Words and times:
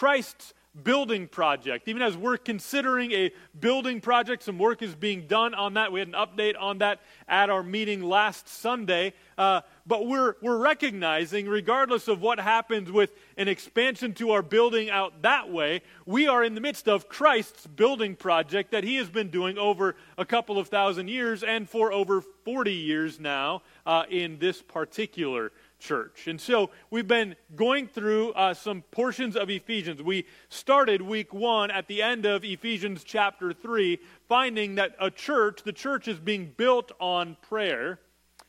Christ's 0.00 0.54
building 0.82 1.28
project. 1.28 1.86
Even 1.86 2.00
as 2.00 2.16
we're 2.16 2.38
considering 2.38 3.12
a 3.12 3.30
building 3.60 4.00
project, 4.00 4.42
some 4.42 4.58
work 4.58 4.80
is 4.80 4.94
being 4.94 5.26
done 5.26 5.52
on 5.52 5.74
that. 5.74 5.92
We 5.92 6.00
had 6.00 6.08
an 6.08 6.14
update 6.14 6.54
on 6.58 6.78
that 6.78 7.00
at 7.28 7.50
our 7.50 7.62
meeting 7.62 8.02
last 8.02 8.48
Sunday. 8.48 9.12
Uh, 9.36 9.60
but 9.86 10.06
we're, 10.06 10.36
we're 10.40 10.56
recognizing, 10.56 11.46
regardless 11.46 12.08
of 12.08 12.22
what 12.22 12.40
happens 12.40 12.90
with 12.90 13.12
an 13.36 13.46
expansion 13.46 14.14
to 14.14 14.30
our 14.30 14.40
building 14.40 14.88
out 14.88 15.20
that 15.20 15.50
way, 15.50 15.82
we 16.06 16.26
are 16.26 16.42
in 16.42 16.54
the 16.54 16.62
midst 16.62 16.88
of 16.88 17.10
Christ's 17.10 17.66
building 17.66 18.16
project 18.16 18.70
that 18.70 18.84
he 18.84 18.96
has 18.96 19.10
been 19.10 19.28
doing 19.28 19.58
over 19.58 19.96
a 20.16 20.24
couple 20.24 20.58
of 20.58 20.68
thousand 20.68 21.08
years 21.08 21.42
and 21.42 21.68
for 21.68 21.92
over 21.92 22.22
40 22.22 22.72
years 22.72 23.20
now 23.20 23.60
uh, 23.84 24.04
in 24.08 24.38
this 24.38 24.62
particular 24.62 25.52
church. 25.80 26.28
And 26.28 26.40
so 26.40 26.70
we've 26.90 27.08
been 27.08 27.34
going 27.56 27.88
through 27.88 28.32
uh, 28.32 28.54
some 28.54 28.82
portions 28.90 29.36
of 29.36 29.50
Ephesians. 29.50 30.02
We 30.02 30.26
started 30.48 31.02
week 31.02 31.34
one 31.34 31.70
at 31.70 31.88
the 31.88 32.02
end 32.02 32.26
of 32.26 32.44
Ephesians 32.44 33.02
chapter 33.02 33.52
3, 33.52 33.98
finding 34.28 34.76
that 34.76 34.94
a 35.00 35.10
church, 35.10 35.62
the 35.64 35.72
church 35.72 36.06
is 36.06 36.18
being 36.18 36.52
built 36.56 36.92
on 37.00 37.36
prayer 37.42 37.98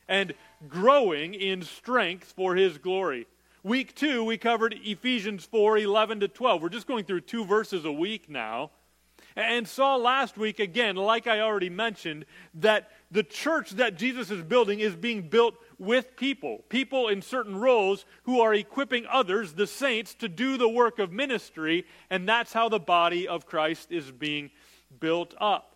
and 0.08 0.34
growing 0.68 1.34
in 1.34 1.64
strength 1.64 2.34
for 2.36 2.56
his 2.56 2.78
glory. 2.78 3.28
Week 3.64 3.96
two, 3.96 4.24
we 4.24 4.38
covered 4.38 4.76
Ephesians 4.84 5.46
4 5.46 5.78
11 5.78 6.20
to 6.22 6.28
12. 6.28 6.62
We're 6.62 6.70
just 6.70 6.88
going 6.88 7.06
through 7.06 7.22
two 7.22 7.46
verses 7.46 7.86
a 7.86 7.92
week 7.92 8.30
now. 8.30 8.72
And 9.36 9.68
saw 9.68 9.96
last 9.96 10.38
week, 10.38 10.60
again, 10.60 10.96
like 10.96 11.28
I 11.28 11.40
already 11.40 11.70
mentioned, 11.70 12.26
that 12.56 12.92
the 13.12 13.24
church 13.24 13.72
that 13.72 13.98
Jesus 13.98 14.30
is 14.30 14.42
building 14.42 14.80
is 14.80 14.96
being 14.96 15.30
built 15.30 15.56
with 15.82 16.16
people, 16.16 16.64
people 16.70 17.08
in 17.08 17.24
certain 17.24 17.58
roles 17.58 18.06
who 18.24 18.40
are 18.40 18.54
equipping 18.54 19.04
others, 19.12 19.54
the 19.54 19.66
saints, 19.66 20.14
to 20.14 20.30
do 20.30 20.56
the 20.56 20.70
work 20.70 21.00
of 21.00 21.12
ministry, 21.12 21.86
and 22.12 22.30
that's 22.30 22.54
how 22.54 22.70
the 22.70 22.80
body 22.80 23.28
of 23.28 23.48
Christ 23.48 23.92
is 23.92 24.12
being 24.12 24.52
built 25.00 25.34
up. 25.42 25.76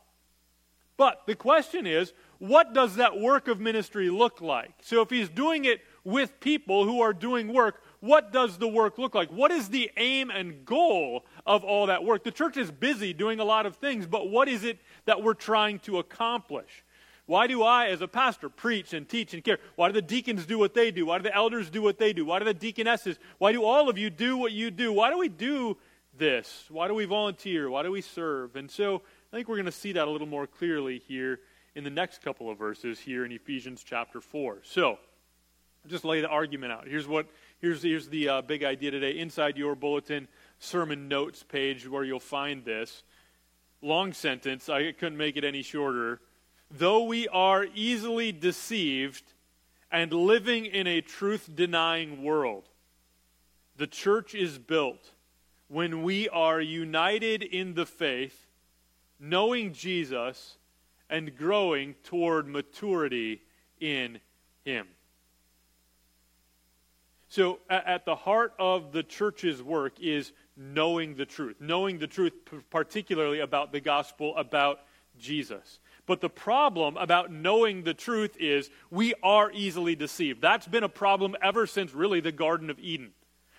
But 0.95 1.23
the 1.25 1.33
question 1.33 1.87
is, 1.87 2.13
what 2.37 2.71
does 2.71 2.97
that 2.97 3.19
work 3.19 3.47
of 3.47 3.59
ministry 3.59 4.11
look 4.11 4.41
like? 4.41 4.73
So 4.81 5.01
if 5.01 5.09
he's 5.09 5.27
doing 5.27 5.65
it 5.65 5.81
with 6.03 6.39
people 6.39 6.85
who 6.85 7.01
are 7.01 7.11
doing 7.11 7.51
work, 7.51 7.81
what 7.99 8.31
does 8.31 8.59
the 8.59 8.67
work 8.67 8.99
look 8.99 9.15
like? 9.15 9.31
What 9.31 9.49
is 9.49 9.69
the 9.69 9.89
aim 9.97 10.29
and 10.29 10.63
goal 10.65 11.25
of 11.47 11.63
all 11.63 11.87
that 11.87 12.03
work? 12.03 12.23
The 12.23 12.31
church 12.31 12.57
is 12.57 12.69
busy 12.69 13.11
doing 13.11 13.39
a 13.39 13.43
lot 13.43 13.65
of 13.65 13.77
things, 13.77 14.05
but 14.05 14.29
what 14.29 14.47
is 14.47 14.63
it 14.63 14.77
that 15.05 15.23
we're 15.23 15.33
trying 15.33 15.79
to 15.79 15.97
accomplish? 15.97 16.84
Why 17.27 17.47
do 17.47 17.63
I, 17.63 17.87
as 17.87 18.01
a 18.01 18.07
pastor, 18.07 18.49
preach 18.49 18.93
and 18.93 19.09
teach 19.09 19.33
and 19.33 19.43
care? 19.43 19.57
Why 19.75 19.87
do 19.87 19.93
the 19.93 20.01
deacons 20.01 20.45
do 20.45 20.59
what 20.59 20.75
they 20.75 20.91
do? 20.91 21.07
Why 21.07 21.17
do 21.17 21.23
the 21.23 21.35
elders 21.35 21.69
do 21.69 21.81
what 21.81 21.97
they 21.97 22.13
do? 22.13 22.23
Why 22.25 22.37
do 22.39 22.45
the 22.45 22.53
deaconesses? 22.53 23.17
Why 23.39 23.51
do 23.51 23.63
all 23.63 23.89
of 23.89 23.97
you 23.97 24.09
do 24.11 24.37
what 24.37 24.51
you 24.51 24.69
do? 24.69 24.93
Why 24.93 25.09
do 25.09 25.17
we 25.17 25.29
do 25.29 25.77
this? 26.15 26.65
Why 26.69 26.87
do 26.87 26.93
we 26.93 27.05
volunteer? 27.05 27.69
Why 27.69 27.81
do 27.81 27.91
we 27.91 28.01
serve? 28.01 28.55
And 28.55 28.69
so 28.69 29.01
I 29.33 29.35
think 29.35 29.47
we're 29.47 29.55
going 29.55 29.65
to 29.65 29.71
see 29.71 29.93
that 29.93 30.07
a 30.07 30.11
little 30.11 30.27
more 30.27 30.45
clearly 30.45 31.01
here 31.07 31.39
in 31.73 31.83
the 31.83 31.89
next 31.89 32.21
couple 32.21 32.49
of 32.49 32.59
verses 32.59 32.99
here 32.99 33.25
in 33.25 33.31
Ephesians 33.31 33.83
chapter 33.83 34.21
4. 34.21 34.59
So, 34.63 34.91
I'll 34.91 35.91
just 35.91 36.05
lay 36.05 36.21
the 36.21 36.27
argument 36.27 36.71
out. 36.71 36.87
Here's 36.87 37.07
what 37.07 37.27
here's 37.59 37.83
here's 37.83 38.07
the 38.07 38.29
uh, 38.29 38.41
big 38.41 38.63
idea 38.63 38.91
today. 38.91 39.19
Inside 39.19 39.57
your 39.57 39.75
bulletin 39.75 40.27
sermon 40.57 41.07
notes 41.07 41.43
page 41.43 41.87
where 41.87 42.03
you'll 42.03 42.19
find 42.19 42.65
this 42.65 43.03
long 43.81 44.13
sentence. 44.13 44.69
I 44.69 44.93
couldn't 44.93 45.17
make 45.17 45.37
it 45.37 45.43
any 45.43 45.61
shorter 45.61 46.21
though 46.71 47.03
we 47.03 47.27
are 47.27 47.65
easily 47.73 48.31
deceived 48.31 49.23
and 49.91 50.11
living 50.11 50.65
in 50.65 50.87
a 50.87 51.01
truth 51.01 51.49
denying 51.53 52.23
world, 52.23 52.67
the 53.77 53.87
church 53.87 54.35
is 54.35 54.57
built 54.57 55.11
when 55.67 56.03
we 56.03 56.29
are 56.29 56.61
united 56.61 57.43
in 57.43 57.73
the 57.73 57.85
faith, 57.85 58.47
knowing 59.19 59.73
Jesus, 59.73 60.57
and 61.09 61.35
growing 61.37 61.95
toward 62.03 62.47
maturity 62.47 63.41
in 63.79 64.19
Him. 64.63 64.87
So, 67.27 67.59
at 67.69 68.05
the 68.05 68.15
heart 68.15 68.53
of 68.57 68.91
the 68.91 69.03
church's 69.03 69.61
work 69.61 69.99
is 69.99 70.31
knowing 70.55 71.15
the 71.15 71.25
truth, 71.25 71.57
knowing 71.59 71.99
the 71.99 72.07
truth, 72.07 72.33
particularly 72.69 73.39
about 73.39 73.71
the 73.71 73.81
gospel, 73.81 74.35
about 74.37 74.79
Jesus. 75.17 75.79
But 76.05 76.21
the 76.21 76.29
problem 76.29 76.97
about 76.97 77.31
knowing 77.31 77.83
the 77.83 77.93
truth 77.93 78.37
is 78.39 78.69
we 78.91 79.13
are 79.23 79.51
easily 79.51 79.95
deceived. 79.95 80.41
That's 80.41 80.67
been 80.67 80.83
a 80.83 80.89
problem 80.89 81.35
ever 81.41 81.65
since 81.65 81.93
really 81.93 82.19
the 82.19 82.31
Garden 82.31 82.69
of 82.69 82.79
Eden. 82.79 83.11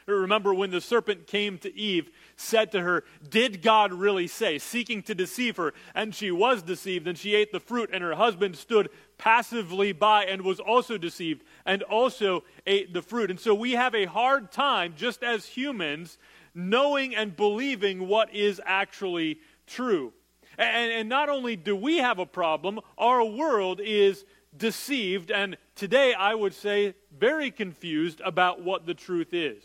Remember 0.07 0.55
when 0.55 0.71
the 0.71 0.81
serpent 0.81 1.27
came 1.27 1.59
to 1.59 1.77
Eve, 1.77 2.11
said 2.37 2.71
to 2.73 2.81
her, 2.81 3.03
Did 3.29 3.61
God 3.61 3.93
really 3.93 4.29
say? 4.29 4.59
Seeking 4.59 5.03
to 5.03 5.17
deceive 5.17 5.57
her. 5.57 5.75
And 5.97 6.15
she 6.15 6.31
was 6.31 6.63
deceived, 6.63 7.09
and 7.09 7.19
she 7.19 7.35
ate 7.35 7.51
the 7.51 7.59
fruit, 7.59 7.91
and 7.93 8.05
her 8.05 8.15
husband 8.15 8.57
stood 8.57 8.89
passively 9.19 9.91
by 9.93 10.25
and 10.25 10.43
was 10.43 10.61
also 10.61 10.97
deceived, 10.97 11.43
and 11.65 11.83
also 11.83 12.45
ate 12.69 12.95
the 12.95 13.03
fruit. 13.03 13.31
And 13.31 13.41
so 13.41 13.53
we 13.53 13.73
have 13.73 13.97
a 13.97 14.05
hard 14.05 14.53
time, 14.53 14.95
just 14.97 15.25
as 15.25 15.45
humans, 15.47 16.19
knowing 16.55 17.17
and 17.17 17.37
believing 17.37 18.07
what 18.07 18.33
is 18.33 18.61
actually 18.65 19.41
true. 19.67 20.13
And, 20.59 20.93
and 20.93 21.09
not 21.09 21.29
only 21.29 21.57
do 21.57 21.77
we 21.77 21.99
have 21.99 22.19
a 22.19 22.27
problem, 22.27 22.81
our 22.99 23.25
world 23.25 23.81
is 23.83 24.25
deceived, 24.57 25.31
and 25.31 25.57
today 25.75 26.15
I 26.15 26.35
would 26.35 26.55
say 26.55 26.95
very 27.17 27.51
confused 27.51 28.21
about 28.25 28.63
what 28.63 28.87
the 28.87 28.95
truth 28.95 29.35
is. 29.35 29.63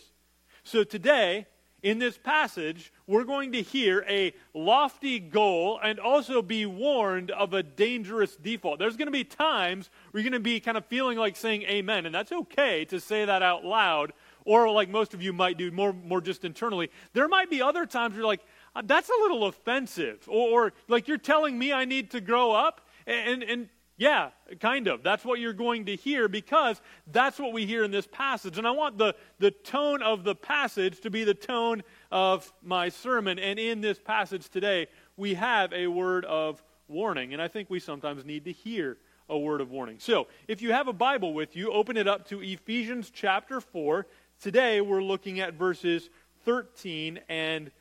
So 0.64 0.84
today, 0.84 1.48
in 1.82 1.98
this 1.98 2.18
passage, 2.18 2.94
we're 3.08 3.24
going 3.24 3.54
to 3.54 3.62
hear 3.62 4.06
a 4.08 4.34
lofty 4.54 5.18
goal 5.20 5.80
and 5.84 6.00
also 6.00 6.42
be 6.42 6.66
warned 6.66 7.32
of 7.32 7.54
a 7.54 7.64
dangerous 7.64 8.36
default. 8.36 8.78
There's 8.78 8.98
going 8.98 9.08
to 9.08 9.12
be 9.12 9.24
times 9.24 9.90
where 10.12 10.22
you're 10.22 10.30
going 10.30 10.40
to 10.40 10.44
be 10.44 10.60
kind 10.60 10.78
of 10.78 10.86
feeling 10.86 11.18
like 11.18 11.36
saying 11.36 11.64
amen, 11.64 12.06
and 12.06 12.14
that's 12.14 12.32
okay 12.32 12.86
to 12.86 13.00
say 13.00 13.26
that 13.26 13.42
out 13.42 13.66
loud, 13.66 14.14
or 14.46 14.70
like 14.72 14.90
most 14.90 15.14
of 15.14 15.24
you 15.24 15.34
might 15.34 15.58
do 15.58 15.72
more, 15.72 15.94
more 15.94 16.22
just 16.22 16.46
internally. 16.46 16.92
There 17.14 17.28
might 17.28 17.50
be 17.50 17.62
other 17.62 17.86
times 17.86 18.12
where 18.12 18.20
you're 18.20 18.28
like, 18.28 18.46
Uh, 18.76 18.82
that's 18.86 19.10
a 19.10 19.22
little 19.22 19.46
offensive. 19.46 20.24
Or, 20.28 20.68
or, 20.68 20.74
like 20.88 21.08
you're 21.08 21.18
telling 21.18 21.58
me 21.58 21.74
I 21.74 21.86
need 21.86 22.12
to 22.12 22.22
grow 22.22 22.52
up? 22.52 22.88
And, 23.06 23.44
and 23.44 23.70
yeah, 23.98 24.30
kind 24.60 24.88
of. 24.88 25.04
That's 25.04 25.24
what 25.24 25.40
you're 25.40 25.54
going 25.54 25.86
to 25.86 25.96
hear 25.96 26.28
because 26.28 26.82
that's 27.12 27.38
what 27.38 27.54
we 27.54 27.66
hear 27.66 27.84
in 27.84 27.92
this 27.92 28.08
passage. 28.08 28.58
And 28.58 28.66
I 28.66 28.72
want 28.72 28.98
the, 28.98 29.16
the 29.40 29.52
tone 29.52 30.02
of 30.02 30.24
the 30.24 30.34
passage 30.34 31.02
to 31.02 31.10
be 31.10 31.24
the 31.24 31.34
tone 31.34 31.84
of 32.12 32.52
my 32.64 32.90
sermon. 32.90 33.38
And 33.38 33.60
in 33.60 33.82
this 33.82 34.00
passage 34.00 34.50
today, 34.50 34.88
we 35.18 35.36
have 35.36 35.72
a 35.74 35.88
word 35.88 36.26
of 36.26 36.64
warning. 36.88 37.34
And 37.34 37.42
I 37.42 37.48
think 37.48 37.70
we 37.70 37.80
sometimes 37.80 38.26
need 38.26 38.46
to 38.46 38.52
hear 38.52 38.98
a 39.30 39.38
word 39.38 39.62
of 39.62 39.70
warning. 39.70 39.98
So, 40.00 40.28
if 40.48 40.62
you 40.62 40.72
have 40.74 40.88
a 40.88 40.94
Bible 40.94 41.34
with 41.34 41.56
you, 41.56 41.72
open 41.72 41.96
it 41.96 42.08
up 42.08 42.28
to 42.30 42.42
Ephesians 42.42 43.12
chapter 43.14 43.62
4. 43.62 44.08
Today, 44.42 44.82
we're 44.82 45.04
looking 45.04 45.40
at 45.40 45.54
verses 45.54 46.10
13 46.44 47.20
and 47.30 47.72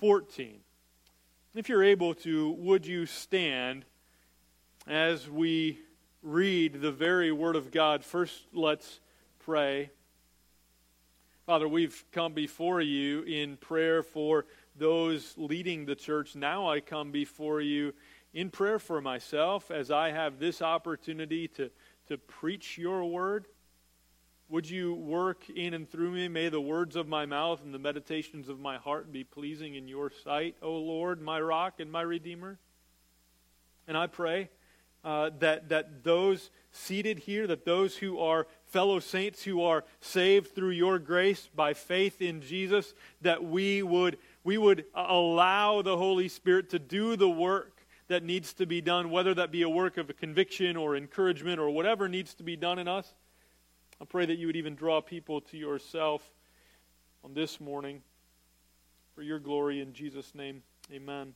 14. 0.00 0.60
If 1.54 1.68
you're 1.68 1.84
able 1.84 2.14
to, 2.14 2.52
would 2.52 2.86
you 2.86 3.04
stand 3.04 3.84
as 4.86 5.28
we 5.28 5.78
read 6.22 6.80
the 6.80 6.90
very 6.90 7.30
Word 7.32 7.54
of 7.54 7.70
God? 7.70 8.02
First, 8.02 8.46
let's 8.54 9.00
pray. 9.40 9.90
Father, 11.44 11.68
we've 11.68 12.02
come 12.12 12.32
before 12.32 12.80
you 12.80 13.24
in 13.24 13.58
prayer 13.58 14.02
for 14.02 14.46
those 14.74 15.34
leading 15.36 15.84
the 15.84 15.96
church. 15.96 16.34
Now 16.34 16.70
I 16.70 16.80
come 16.80 17.10
before 17.10 17.60
you 17.60 17.92
in 18.32 18.48
prayer 18.48 18.78
for 18.78 19.02
myself 19.02 19.70
as 19.70 19.90
I 19.90 20.12
have 20.12 20.38
this 20.38 20.62
opportunity 20.62 21.46
to, 21.48 21.70
to 22.08 22.16
preach 22.16 22.78
your 22.78 23.04
word. 23.04 23.48
Would 24.50 24.68
you 24.68 24.94
work 24.94 25.48
in 25.48 25.74
and 25.74 25.88
through 25.88 26.10
me? 26.10 26.26
May 26.26 26.48
the 26.48 26.60
words 26.60 26.96
of 26.96 27.06
my 27.06 27.24
mouth 27.24 27.62
and 27.62 27.72
the 27.72 27.78
meditations 27.78 28.48
of 28.48 28.58
my 28.58 28.78
heart 28.78 29.12
be 29.12 29.22
pleasing 29.22 29.76
in 29.76 29.86
your 29.86 30.10
sight, 30.24 30.56
O 30.60 30.72
Lord, 30.72 31.22
my 31.22 31.40
rock 31.40 31.78
and 31.78 31.90
my 31.90 32.02
redeemer. 32.02 32.58
And 33.86 33.96
I 33.96 34.08
pray 34.08 34.50
uh, 35.04 35.30
that, 35.38 35.68
that 35.68 36.02
those 36.02 36.50
seated 36.72 37.20
here, 37.20 37.46
that 37.46 37.64
those 37.64 37.96
who 37.96 38.18
are 38.18 38.48
fellow 38.66 38.98
saints 38.98 39.44
who 39.44 39.62
are 39.62 39.84
saved 40.00 40.52
through 40.52 40.70
your 40.70 40.98
grace 40.98 41.48
by 41.54 41.72
faith 41.72 42.20
in 42.20 42.40
Jesus, 42.40 42.92
that 43.20 43.44
we 43.44 43.84
would, 43.84 44.18
we 44.42 44.58
would 44.58 44.84
allow 44.96 45.80
the 45.80 45.96
Holy 45.96 46.26
Spirit 46.26 46.70
to 46.70 46.80
do 46.80 47.14
the 47.14 47.30
work 47.30 47.86
that 48.08 48.24
needs 48.24 48.52
to 48.54 48.66
be 48.66 48.80
done, 48.80 49.10
whether 49.12 49.32
that 49.32 49.52
be 49.52 49.62
a 49.62 49.68
work 49.68 49.96
of 49.96 50.16
conviction 50.16 50.76
or 50.76 50.96
encouragement 50.96 51.60
or 51.60 51.70
whatever 51.70 52.08
needs 52.08 52.34
to 52.34 52.42
be 52.42 52.56
done 52.56 52.80
in 52.80 52.88
us 52.88 53.14
I 54.00 54.06
pray 54.06 54.24
that 54.24 54.38
you 54.38 54.46
would 54.46 54.56
even 54.56 54.74
draw 54.74 55.02
people 55.02 55.42
to 55.42 55.58
yourself 55.58 56.22
on 57.22 57.34
this 57.34 57.60
morning 57.60 58.00
for 59.14 59.22
your 59.22 59.38
glory 59.38 59.80
in 59.80 59.92
Jesus' 59.92 60.34
name. 60.34 60.62
Amen. 60.90 61.34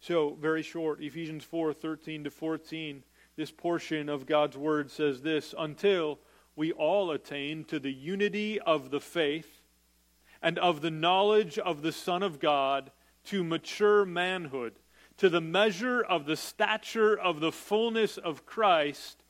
So, 0.00 0.36
very 0.40 0.62
short, 0.62 1.02
Ephesians 1.02 1.44
4 1.44 1.74
13 1.74 2.24
to 2.24 2.30
14. 2.30 3.02
This 3.36 3.50
portion 3.50 4.08
of 4.08 4.24
God's 4.24 4.56
word 4.56 4.90
says 4.90 5.20
this 5.20 5.54
until 5.58 6.18
we 6.54 6.72
all 6.72 7.10
attain 7.10 7.64
to 7.64 7.78
the 7.78 7.92
unity 7.92 8.58
of 8.58 8.90
the 8.90 9.00
faith 9.00 9.60
and 10.40 10.58
of 10.58 10.80
the 10.80 10.90
knowledge 10.90 11.58
of 11.58 11.82
the 11.82 11.92
Son 11.92 12.22
of 12.22 12.40
God 12.40 12.90
to 13.24 13.44
mature 13.44 14.06
manhood, 14.06 14.78
to 15.18 15.28
the 15.28 15.42
measure 15.42 16.00
of 16.00 16.24
the 16.24 16.36
stature 16.36 17.18
of 17.18 17.40
the 17.40 17.52
fullness 17.52 18.16
of 18.16 18.46
Christ, 18.46 19.22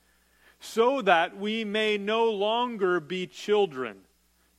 so 0.67 1.01
that 1.03 1.37
we 1.37 1.65
may 1.65 1.97
no 1.97 2.31
longer 2.31 3.01
be 3.01 3.27
children, 3.27 3.99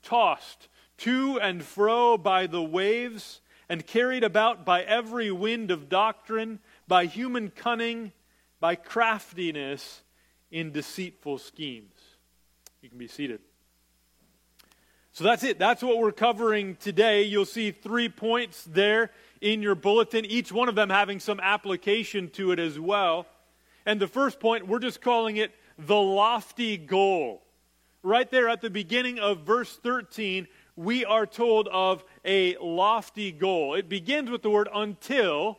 tossed 0.02 0.68
to 0.98 1.40
and 1.40 1.64
fro 1.64 2.18
by 2.18 2.48
the 2.48 2.64
waves, 2.64 3.42
and 3.70 3.86
carried 3.86 4.24
about 4.24 4.66
by 4.66 4.82
every 4.82 5.30
wind 5.32 5.70
of 5.70 5.90
doctrine, 5.90 6.60
by 6.88 7.06
human 7.06 7.50
cunning, 7.50 8.12
by 8.60 8.76
craftiness 8.76 10.02
in 10.50 10.72
deceitful 10.72 11.38
schemes. 11.38 11.94
You 12.82 12.90
can 12.90 12.98
be 12.98 13.08
seated. 13.08 13.42
So 15.12 15.24
that's 15.24 15.44
it. 15.44 15.60
That's 15.60 15.84
what 15.84 15.98
we're 15.98 16.12
covering 16.12 16.76
today. 16.78 17.24
You'll 17.24 17.46
see 17.46 17.72
three 17.72 18.08
points 18.08 18.64
there 18.64 19.12
in 19.42 19.62
your 19.62 19.76
bulletin, 19.76 20.26
each 20.26 20.52
one 20.52 20.70
of 20.70 20.76
them 20.76 20.90
having 20.90 21.20
some 21.20 21.40
application 21.40 22.30
to 22.32 22.52
it 22.52 22.60
as 22.60 22.80
well. 22.80 23.26
And 23.86 24.00
the 24.00 24.08
first 24.08 24.40
point, 24.40 24.68
we're 24.68 24.80
just 24.80 25.02
calling 25.02 25.38
it 25.38 25.52
the 25.78 25.96
lofty 25.96 26.78
goal. 26.78 27.44
Right 28.04 28.30
there 28.30 28.50
at 28.50 28.62
the 28.62 28.70
beginning 28.70 29.20
of 29.20 29.42
verse 29.42 29.78
13, 29.84 30.48
we 30.76 31.04
are 31.04 31.26
told 31.26 31.68
of 31.70 32.04
a 32.24 32.56
lofty 32.58 33.32
goal. 33.32 33.74
It 33.74 33.90
begins 33.90 34.30
with 34.30 34.44
the 34.44 34.50
word 34.50 34.70
until. 34.74 35.58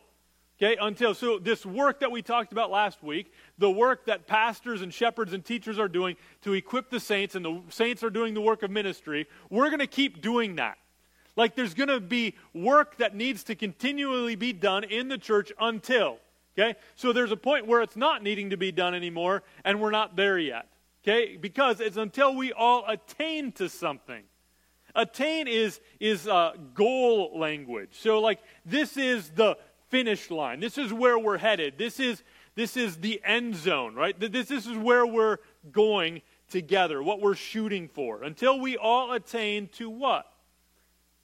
Okay, 0.61 0.77
until. 0.81 1.13
So, 1.13 1.39
this 1.39 1.65
work 1.65 2.01
that 2.01 2.11
we 2.11 2.21
talked 2.21 2.51
about 2.51 2.71
last 2.71 3.01
week, 3.03 3.31
the 3.57 3.71
work 3.71 4.05
that 4.07 4.27
pastors 4.27 4.81
and 4.81 4.93
shepherds 4.93 5.31
and 5.31 5.43
teachers 5.43 5.79
are 5.79 5.87
doing 5.87 6.17
to 6.41 6.53
equip 6.53 6.89
the 6.89 6.99
saints, 6.99 7.35
and 7.35 7.45
the 7.45 7.61
saints 7.69 8.03
are 8.03 8.09
doing 8.09 8.33
the 8.33 8.41
work 8.41 8.63
of 8.63 8.71
ministry, 8.71 9.27
we're 9.49 9.67
going 9.67 9.79
to 9.79 9.87
keep 9.87 10.21
doing 10.21 10.55
that. 10.57 10.77
Like, 11.37 11.55
there's 11.55 11.73
going 11.73 11.89
to 11.89 12.01
be 12.01 12.35
work 12.53 12.97
that 12.97 13.15
needs 13.15 13.43
to 13.45 13.55
continually 13.55 14.35
be 14.35 14.51
done 14.51 14.83
in 14.83 15.07
the 15.07 15.17
church 15.17 15.51
until. 15.59 16.17
Okay? 16.57 16.77
So, 16.95 17.13
there's 17.13 17.31
a 17.31 17.37
point 17.37 17.67
where 17.67 17.81
it's 17.81 17.95
not 17.95 18.23
needing 18.23 18.49
to 18.49 18.57
be 18.57 18.71
done 18.71 18.93
anymore, 18.93 19.43
and 19.63 19.79
we're 19.79 19.91
not 19.91 20.15
there 20.15 20.37
yet. 20.37 20.67
Okay? 21.03 21.37
Because 21.37 21.79
it's 21.79 21.97
until 21.97 22.35
we 22.35 22.51
all 22.51 22.83
attain 22.87 23.51
to 23.53 23.69
something. 23.69 24.23
Attain 24.95 25.47
is, 25.47 25.79
is 25.99 26.27
uh, 26.27 26.53
goal 26.73 27.37
language. 27.37 27.91
So, 27.93 28.19
like, 28.19 28.39
this 28.65 28.97
is 28.97 29.29
the 29.29 29.57
finish 29.89 30.29
line. 30.31 30.59
This 30.59 30.77
is 30.77 30.93
where 30.93 31.17
we're 31.17 31.37
headed. 31.37 31.77
This 31.77 31.99
is, 31.99 32.23
this 32.55 32.75
is 32.75 32.97
the 32.97 33.21
end 33.23 33.55
zone, 33.55 33.95
right? 33.95 34.19
This, 34.19 34.47
this 34.47 34.67
is 34.67 34.77
where 34.77 35.05
we're 35.05 35.37
going 35.71 36.21
together, 36.49 37.01
what 37.01 37.21
we're 37.21 37.35
shooting 37.35 37.87
for. 37.87 38.23
Until 38.23 38.59
we 38.59 38.77
all 38.77 39.11
attain 39.11 39.67
to 39.73 39.89
what? 39.89 40.31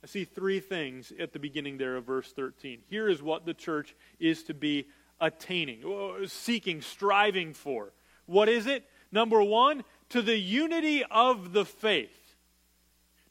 I 0.03 0.07
see 0.07 0.23
three 0.23 0.59
things 0.59 1.11
at 1.19 1.33
the 1.33 1.39
beginning 1.39 1.77
there 1.77 1.97
of 1.97 2.05
verse 2.05 2.31
13. 2.31 2.79
Here 2.87 3.09
is 3.09 3.23
what 3.23 3.45
the 3.45 3.55
church 3.55 3.95
is 4.19 4.43
to 4.43 4.53
be 4.53 4.87
attaining, 5.19 5.83
uh, 5.85 6.27
seeking, 6.27 6.81
striving 6.81 7.53
for. 7.53 7.93
What 8.25 8.49
is 8.49 8.67
it? 8.67 8.85
Number 9.11 9.41
one, 9.41 9.83
to 10.09 10.21
the 10.21 10.37
unity 10.37 11.03
of 11.09 11.53
the 11.53 11.65
faith. 11.65 12.35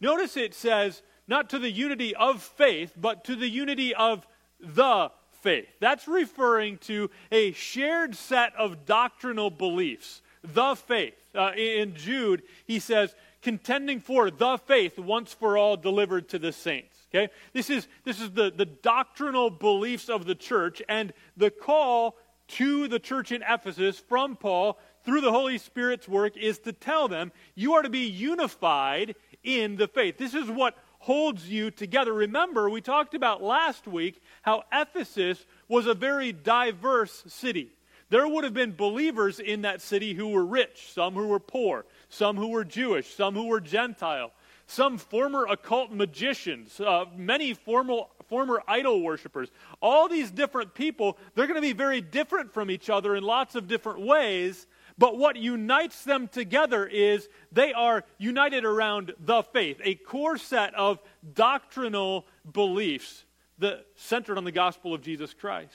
Notice 0.01 0.37
it 0.37 0.55
says, 0.55 1.03
not 1.27 1.51
to 1.51 1.59
the 1.59 1.71
unity 1.71 2.15
of 2.15 2.43
faith, 2.43 2.93
but 2.97 3.25
to 3.25 3.37
the 3.37 3.49
unity 3.49 3.95
of 3.95 4.27
the 4.61 5.11
faith. 5.43 5.69
That's 5.81 6.09
referring 6.09 6.79
to 6.79 7.11
a 7.31 7.53
shared 7.53 8.15
set 8.15 8.55
of 8.57 8.87
doctrinal 8.87 9.51
beliefs, 9.51 10.23
the 10.43 10.75
faith. 10.75 11.15
Uh, 11.35 11.53
in 11.57 11.95
Jude, 11.95 12.43
he 12.67 12.79
says, 12.79 13.15
contending 13.43 14.01
for 14.01 14.31
the 14.31 14.57
faith 14.59 14.99
once 14.99 15.33
for 15.33 15.59
all 15.59 15.77
delivered 15.77 16.29
to 16.31 16.39
the 16.39 16.53
saints. 16.53 16.94
Okay? 17.15 17.33
This 17.53 17.71
is, 17.71 17.87
this 18.05 18.21
is 18.21 18.33
the, 18.33 18.51
the 18.51 18.67
doctrinal 18.67 19.51
beliefs 19.51 20.09
of 20.09 20.27
the 20.27 20.35
church 20.35 20.83
and 20.89 21.13
the 21.37 21.51
call 21.51 22.17
to 22.47 22.89
the 22.89 22.99
church 22.99 23.31
in 23.31 23.43
Ephesus 23.49 23.99
from 23.99 24.37
Paul 24.37 24.79
through 25.05 25.21
the 25.21 25.31
Holy 25.31 25.59
Spirit's 25.59 26.09
work 26.09 26.37
is 26.37 26.59
to 26.61 26.73
tell 26.73 27.09
them 27.09 27.31
you 27.55 27.75
are 27.75 27.83
to 27.83 27.91
be 27.91 28.07
unified 28.07 29.15
in 29.43 29.77
the 29.77 29.87
faith. 29.87 30.19
This 30.19 30.35
is 30.35 30.51
what 30.51 30.77
holds 30.99 31.49
you 31.49 31.71
together. 31.71 32.13
Remember, 32.13 32.69
we 32.69 32.81
talked 32.81 33.15
about 33.15 33.43
last 33.43 33.87
week 33.87 34.21
how 34.43 34.65
Ephesus 34.73 35.45
was 35.69 35.87
a 35.87 35.95
very 35.95 36.33
diverse 36.33 37.23
city. 37.29 37.71
There 38.11 38.27
would 38.27 38.45
have 38.45 38.55
been 38.55 38.73
believers 38.73 39.41
in 39.41 39.63
that 39.63 39.81
city 39.81 40.15
who 40.15 40.29
were 40.29 40.45
rich, 40.45 40.91
some 40.93 41.15
who 41.15 41.29
were 41.29 41.41
poor, 41.41 41.85
some 42.09 42.37
who 42.37 42.49
were 42.49 42.65
Jewish, 42.65 43.15
some 43.15 43.35
who 43.35 43.47
were 43.47 43.61
Gentile, 43.61 44.33
some 44.67 44.99
former 44.99 45.47
occult 45.47 45.91
magicians, 45.93 46.81
uh, 46.81 47.05
many 47.17 47.55
formal, 47.55 48.11
former 48.29 48.63
idol 48.67 49.03
worshippers. 49.03 49.51
All 49.81 50.09
these 50.09 50.31
different 50.31 50.75
people, 50.75 51.19
they're 51.35 51.47
going 51.47 51.61
to 51.61 51.61
be 51.61 51.73
very 51.73 52.01
different 52.01 52.53
from 52.53 52.71
each 52.71 52.89
other 52.89 53.15
in 53.15 53.25
lots 53.25 53.55
of 53.55 53.69
different 53.69 54.01
ways, 54.01 54.67
but 54.97 55.19
what 55.19 55.37
unites 55.37 56.05
them 56.05 56.29
together 56.29 56.87
is 56.87 57.29
they 57.53 57.73
are 57.73 58.05
united 58.19 58.65
around 58.65 59.13
the 59.19 59.43
faith, 59.43 59.81
a 59.85 59.97
core 59.97 60.39
set 60.39 60.75
of 60.75 61.01
doctrinal 61.35 62.27
beliefs 62.51 63.25
that 63.59 63.87
centered 63.97 64.39
on 64.39 64.45
the 64.45 64.53
gospel 64.53 64.95
of 64.95 65.03
Jesus 65.03 65.35
Christ. 65.35 65.75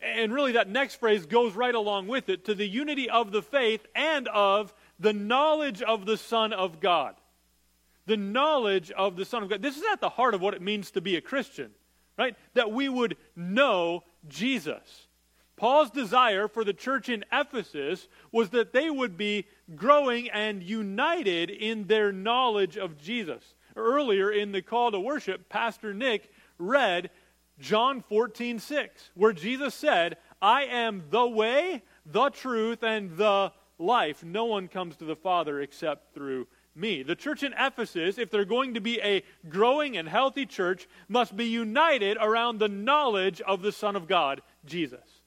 And 0.00 0.32
really, 0.34 0.52
that 0.52 0.68
next 0.68 0.96
phrase 0.96 1.24
goes 1.24 1.54
right 1.54 1.74
along 1.74 2.08
with 2.08 2.28
it 2.28 2.44
to 2.46 2.54
the 2.54 2.66
unity 2.66 3.08
of 3.08 3.32
the 3.32 3.40
faith 3.40 3.86
and 3.94 4.28
of 4.28 4.74
the 4.98 5.14
knowledge 5.14 5.80
of 5.80 6.04
the 6.04 6.18
Son 6.18 6.52
of 6.52 6.80
God. 6.80 7.14
The 8.06 8.16
knowledge 8.16 8.90
of 8.90 9.16
the 9.16 9.24
Son 9.24 9.42
of 9.42 9.48
God. 9.48 9.62
This 9.62 9.76
is 9.76 9.84
at 9.92 10.00
the 10.00 10.08
heart 10.08 10.34
of 10.34 10.40
what 10.40 10.54
it 10.54 10.62
means 10.62 10.90
to 10.92 11.00
be 11.00 11.16
a 11.16 11.20
Christian, 11.20 11.70
right? 12.18 12.36
That 12.54 12.70
we 12.70 12.88
would 12.88 13.16
know 13.34 14.04
Jesus. 14.28 15.06
Paul's 15.56 15.90
desire 15.90 16.48
for 16.48 16.64
the 16.64 16.72
church 16.72 17.08
in 17.08 17.24
Ephesus 17.32 18.08
was 18.32 18.50
that 18.50 18.72
they 18.72 18.90
would 18.90 19.16
be 19.16 19.46
growing 19.76 20.28
and 20.30 20.62
united 20.62 21.48
in 21.50 21.86
their 21.86 22.12
knowledge 22.12 22.76
of 22.76 22.98
Jesus. 22.98 23.54
Earlier 23.76 24.30
in 24.30 24.52
the 24.52 24.62
call 24.62 24.90
to 24.90 25.00
worship, 25.00 25.48
Pastor 25.48 25.94
Nick 25.94 26.30
read 26.58 27.10
John 27.60 28.02
14, 28.02 28.58
6, 28.58 29.10
where 29.14 29.32
Jesus 29.32 29.74
said, 29.74 30.16
I 30.42 30.64
am 30.64 31.04
the 31.10 31.26
way, 31.26 31.82
the 32.04 32.30
truth, 32.30 32.82
and 32.82 33.16
the 33.16 33.52
life. 33.78 34.24
No 34.24 34.44
one 34.44 34.68
comes 34.68 34.96
to 34.96 35.04
the 35.04 35.16
Father 35.16 35.60
except 35.60 36.14
through 36.14 36.46
me. 36.74 37.02
The 37.02 37.16
church 37.16 37.42
in 37.42 37.54
Ephesus, 37.58 38.18
if 38.18 38.30
they're 38.30 38.44
going 38.44 38.74
to 38.74 38.80
be 38.80 39.00
a 39.00 39.22
growing 39.48 39.96
and 39.96 40.08
healthy 40.08 40.46
church, 40.46 40.88
must 41.08 41.36
be 41.36 41.46
united 41.46 42.16
around 42.20 42.58
the 42.58 42.68
knowledge 42.68 43.40
of 43.40 43.62
the 43.62 43.72
Son 43.72 43.96
of 43.96 44.08
God, 44.08 44.42
Jesus. 44.64 45.22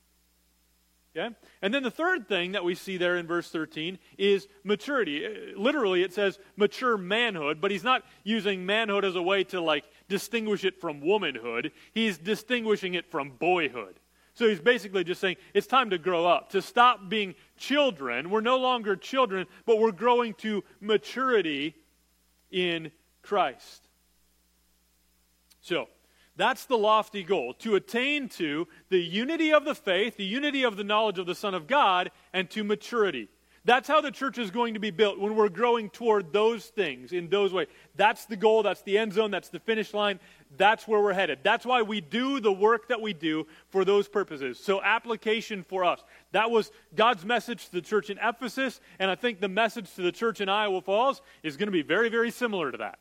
Okay? 1.18 1.36
And 1.62 1.74
then 1.74 1.84
the 1.84 1.92
third 1.92 2.28
thing 2.28 2.52
that 2.52 2.64
we 2.64 2.76
see 2.76 2.98
there 2.98 3.18
in 3.18 3.26
verse 3.26 3.50
13 3.50 3.98
is 4.18 4.48
maturity. 4.64 5.26
Uh, 5.26 5.60
literally, 5.60 6.04
it 6.04 6.14
says 6.14 6.38
mature 6.56 6.98
manhood, 6.98 7.60
but 7.60 7.72
he's 7.72 7.84
not 7.84 8.04
using 8.24 8.66
manhood 8.66 9.04
as 9.04 9.16
a 9.16 9.22
way 9.22 9.44
to 9.46 9.60
like 9.60 9.86
distinguish 10.10 10.64
it 10.64 10.80
from 10.80 11.02
womanhood. 11.02 11.72
He's 11.94 12.18
distinguishing 12.18 12.94
it 12.94 13.10
from 13.10 13.32
boyhood. 13.32 14.00
So 14.38 14.48
he's 14.48 14.60
basically 14.60 15.04
just 15.04 15.20
saying 15.20 15.38
it's 15.56 15.66
time 15.66 15.90
to 15.90 15.98
grow 15.98 16.28
up, 16.28 16.52
to 16.52 16.62
stop 16.62 17.10
being 17.10 17.34
children. 17.58 18.30
We're 18.30 18.42
no 18.42 18.58
longer 18.58 18.96
children, 18.96 19.48
but 19.66 19.80
we're 19.80 19.92
growing 19.92 20.36
to 20.36 20.64
maturity 20.80 21.76
in 22.52 22.92
Christ. 23.24 23.88
So, 25.62 25.88
that's 26.36 26.66
the 26.66 26.78
lofty 26.78 27.24
goal 27.24 27.56
to 27.56 27.74
attain 27.78 28.30
to 28.30 28.68
the 28.90 29.00
unity 29.00 29.52
of 29.54 29.66
the 29.66 29.74
faith, 29.74 30.18
the 30.18 30.24
unity 30.24 30.62
of 30.62 30.78
the 30.78 30.84
knowledge 30.84 31.18
of 31.18 31.26
the 31.26 31.34
Son 31.34 31.56
of 31.56 31.66
God, 31.66 32.12
and 32.32 32.48
to 32.52 32.64
maturity. 32.64 33.30
That's 33.68 33.90
how 33.90 34.00
the 34.00 34.12
church 34.12 34.38
is 34.38 34.50
going 34.50 34.76
to 34.76 34.80
be 34.80 34.92
built 34.92 35.20
when 35.20 35.36
we're 35.36 35.50
growing 35.50 35.90
toward 35.90 36.32
those 36.32 36.68
things 36.68 37.12
in 37.12 37.28
those 37.28 37.52
ways. 37.52 37.68
That's 37.96 38.26
the 38.26 38.38
goal, 38.38 38.64
that's 38.64 38.82
the 38.84 38.98
end 38.98 39.12
zone, 39.12 39.30
that's 39.30 39.50
the 39.50 39.60
finish 39.60 39.94
line. 39.94 40.22
That's 40.56 40.88
where 40.88 41.02
we're 41.02 41.14
headed. 41.14 41.40
That's 41.44 41.66
why 41.66 41.82
we 41.82 42.00
do 42.00 42.40
the 42.40 42.52
work 42.52 42.88
that 42.88 43.02
we 43.02 43.14
do 43.14 43.48
for 43.70 43.84
those 43.84 44.08
purposes. 44.08 44.60
So, 44.60 44.82
application 44.82 45.64
for 45.64 45.84
us. 45.84 46.04
That 46.32 46.50
was 46.50 46.72
God's 46.96 47.26
message 47.26 47.66
to 47.66 47.72
the 47.74 47.82
church 47.82 48.10
in 48.10 48.18
Ephesus, 48.24 48.80
and 49.00 49.12
I 49.12 49.16
think 49.16 49.42
the 49.42 49.50
message 49.50 49.94
to 49.96 50.02
the 50.02 50.12
church 50.12 50.40
in 50.40 50.50
Iowa 50.50 50.82
Falls 50.82 51.22
is 51.44 51.58
going 51.58 51.68
to 51.68 51.72
be 51.72 51.82
very, 51.82 52.10
very 52.10 52.32
similar 52.32 52.72
to 52.72 52.78
that. 52.78 53.00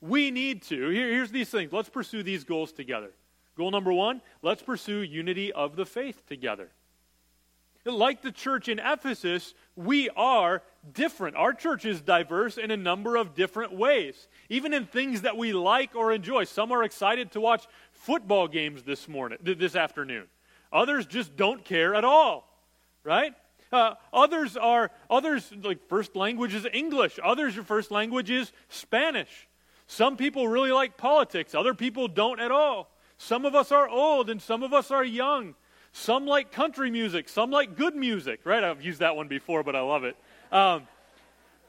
We 0.00 0.30
need 0.30 0.62
to, 0.62 0.88
here, 0.88 1.08
here's 1.08 1.30
these 1.30 1.50
things. 1.50 1.72
Let's 1.72 1.90
pursue 1.90 2.22
these 2.22 2.44
goals 2.44 2.72
together. 2.72 3.10
Goal 3.56 3.70
number 3.70 3.92
one, 3.92 4.22
let's 4.42 4.62
pursue 4.62 5.02
unity 5.02 5.52
of 5.52 5.76
the 5.76 5.84
faith 5.84 6.26
together. 6.26 6.70
Like 7.84 8.20
the 8.20 8.32
church 8.32 8.68
in 8.68 8.78
Ephesus, 8.78 9.54
we 9.74 10.10
are 10.10 10.62
different. 10.92 11.36
Our 11.36 11.54
church 11.54 11.84
is 11.84 12.00
diverse 12.00 12.58
in 12.58 12.70
a 12.70 12.76
number 12.76 13.16
of 13.16 13.34
different 13.34 13.72
ways, 13.72 14.28
even 14.48 14.74
in 14.74 14.84
things 14.84 15.22
that 15.22 15.36
we 15.36 15.52
like 15.52 15.94
or 15.94 16.12
enjoy. 16.12 16.44
Some 16.44 16.72
are 16.72 16.84
excited 16.84 17.32
to 17.32 17.40
watch 17.40 17.66
football 17.92 18.48
games 18.48 18.82
this 18.82 19.08
morning, 19.08 19.38
this 19.42 19.74
afternoon. 19.74 20.26
Others 20.72 21.06
just 21.06 21.36
don't 21.36 21.64
care 21.64 21.94
at 21.94 22.04
all, 22.04 22.46
right? 23.02 23.34
Uh, 23.72 23.94
others 24.12 24.56
are 24.56 24.90
others 25.08 25.52
like 25.62 25.88
first 25.88 26.16
language 26.16 26.54
is 26.54 26.66
English. 26.72 27.18
Others 27.22 27.54
your 27.54 27.64
first 27.64 27.90
language 27.90 28.30
is 28.30 28.52
Spanish. 28.68 29.48
Some 29.86 30.16
people 30.16 30.48
really 30.48 30.72
like 30.72 30.96
politics, 30.96 31.54
other 31.54 31.74
people 31.74 32.08
don't 32.08 32.40
at 32.40 32.52
all. 32.52 32.90
Some 33.16 33.44
of 33.44 33.54
us 33.54 33.70
are 33.72 33.88
old 33.88 34.30
and 34.30 34.40
some 34.40 34.62
of 34.62 34.72
us 34.72 34.90
are 34.90 35.04
young. 35.04 35.54
Some 35.92 36.26
like 36.26 36.52
country 36.52 36.90
music, 36.90 37.28
some 37.28 37.50
like 37.50 37.76
good 37.76 37.96
music, 37.96 38.40
right? 38.44 38.62
I've 38.62 38.82
used 38.82 39.00
that 39.00 39.16
one 39.16 39.28
before, 39.28 39.62
but 39.62 39.74
I 39.74 39.80
love 39.80 40.04
it. 40.04 40.16
Um, 40.52 40.86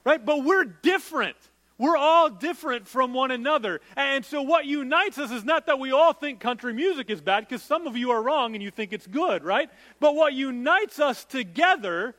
right? 0.04 0.24
But 0.24 0.44
we're 0.44 0.66
different. 0.66 1.38
We're 1.78 1.98
all 1.98 2.30
different 2.30 2.88
from 2.88 3.12
one 3.12 3.32
another. 3.32 3.82
And 3.96 4.24
so, 4.24 4.44
what 4.44 4.66
unites 4.66 5.18
us 5.18 5.32
is 5.32 5.44
not 5.44 5.66
that 5.66 5.80
we 5.80 5.92
all 5.92 6.14
think 6.14 6.40
country 6.40 6.74
music 6.74 7.10
is 7.10 7.22
bad, 7.22 7.48
because 7.48 7.64
some 7.64 7.88
of 7.88 7.98
you 7.98 8.12
are 8.12 8.22
wrong 8.22 8.54
and 8.54 8.62
you 8.62 8.70
think 8.70 8.94
it's 8.94 9.08
good, 9.08 9.44
right? 9.44 9.68
But 10.00 10.14
what 10.16 10.34
unites 10.34 11.00
us 11.00 11.26
together 11.26 12.14